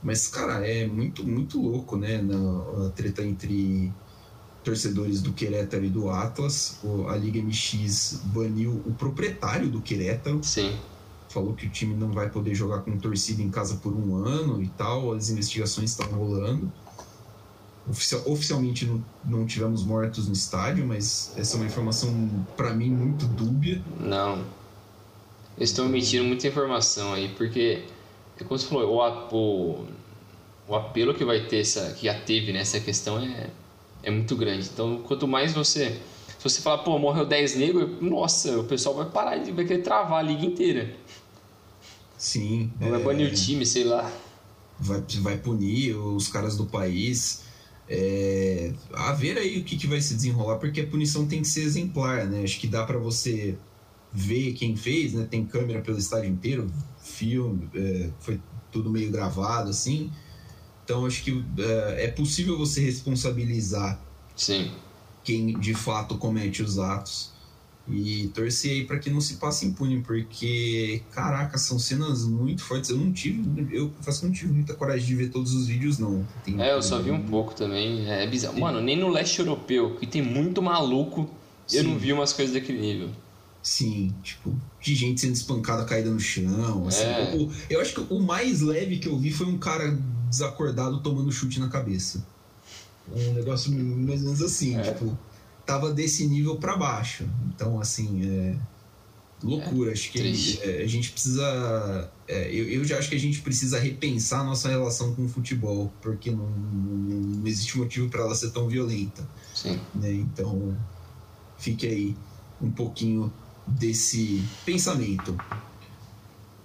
[0.01, 2.19] Mas, cara, é muito, muito louco, né?
[2.19, 3.93] Na, a treta entre
[4.63, 6.79] torcedores do Querétaro e do Atlas.
[7.09, 10.39] A Liga MX baniu o proprietário do Querétaro.
[10.43, 10.75] Sim.
[11.29, 14.61] Falou que o time não vai poder jogar com torcida em casa por um ano
[14.61, 15.13] e tal.
[15.13, 16.71] As investigações estão rolando.
[17.89, 22.89] Oficial- oficialmente não, não tivemos mortos no estádio, mas essa é uma informação, para mim,
[22.91, 23.81] muito dúbia.
[23.99, 24.43] Não.
[25.57, 27.83] Eles estão emitindo muita informação aí, porque,
[28.39, 29.87] é como você falou, o, o,
[30.67, 33.49] o apelo que vai ter, essa, que já teve nessa questão é,
[34.03, 34.69] é muito grande.
[34.73, 35.99] Então, quanto mais você.
[36.37, 39.83] Se você falar, pô, morreu 10 negros, nossa, o pessoal vai parar, de- vai querer
[39.83, 40.95] travar a liga inteira.
[42.17, 42.71] Sim.
[42.79, 44.11] Vai é, banir o time, sei lá.
[44.79, 47.43] vai, vai punir os caras do país.
[47.89, 51.47] É, a ver aí o que, que vai se desenrolar, porque a punição tem que
[51.47, 52.43] ser exemplar, né?
[52.43, 53.55] Acho que dá para você
[54.13, 55.27] ver quem fez, né?
[55.29, 56.71] Tem câmera pelo estádio inteiro,
[57.03, 58.39] filme, é, foi
[58.71, 60.09] tudo meio gravado assim.
[60.83, 63.99] Então acho que é, é possível você responsabilizar
[64.35, 64.71] Sim.
[65.23, 67.31] quem de fato comete os atos
[67.87, 72.89] e torcer aí para que não se passe impune, porque caraca, são cenas muito fortes.
[72.89, 73.43] Eu não tive,
[73.75, 76.25] eu confesso que não tive muita coragem de ver todos os vídeos não.
[76.43, 78.07] Tem- É, eu só vi um pouco também.
[78.09, 78.59] É bizarro.
[78.59, 81.29] Mano, nem no leste europeu, que tem muito maluco,
[81.73, 81.87] eu Sim.
[81.89, 83.09] não vi umas coisas daquele nível.
[83.63, 86.87] Sim, tipo, de gente sendo espancada caída no chão.
[86.87, 87.35] Assim, É.
[87.35, 89.97] O- eu acho que o mais leve que eu vi foi um cara
[90.31, 92.25] desacordado tomando chute na cabeça.
[93.13, 94.81] Um negócio mais ou menos assim, É.
[94.93, 95.17] tipo,
[95.65, 97.25] tava desse nível pra baixo.
[97.47, 98.55] Então, assim, é.
[99.43, 100.59] Loucura, acho que triste.
[100.61, 102.11] é, a gente precisa.
[102.27, 105.27] é, eu, eu já acho que a gente precisa repensar a nossa relação com o
[105.27, 109.79] futebol, porque não, não, existe motivo para ela ser tão violenta Sim.
[109.95, 110.13] né?
[110.13, 110.77] Então,
[111.57, 112.15] fique aí
[112.61, 113.33] um pouquinho
[113.65, 115.35] desse pensamento.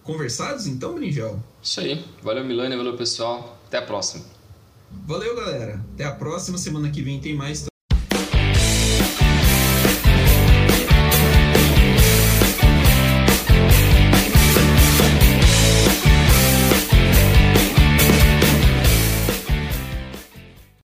[0.02, 1.42] Conversados então, Brinjel?
[1.62, 2.04] Isso aí.
[2.22, 2.76] Valeu, Milânia.
[2.76, 3.55] Valeu, pessoal.
[3.66, 4.24] Até a próxima.
[5.06, 5.84] Valeu, galera.
[5.94, 7.66] Até a próxima semana que vem tem mais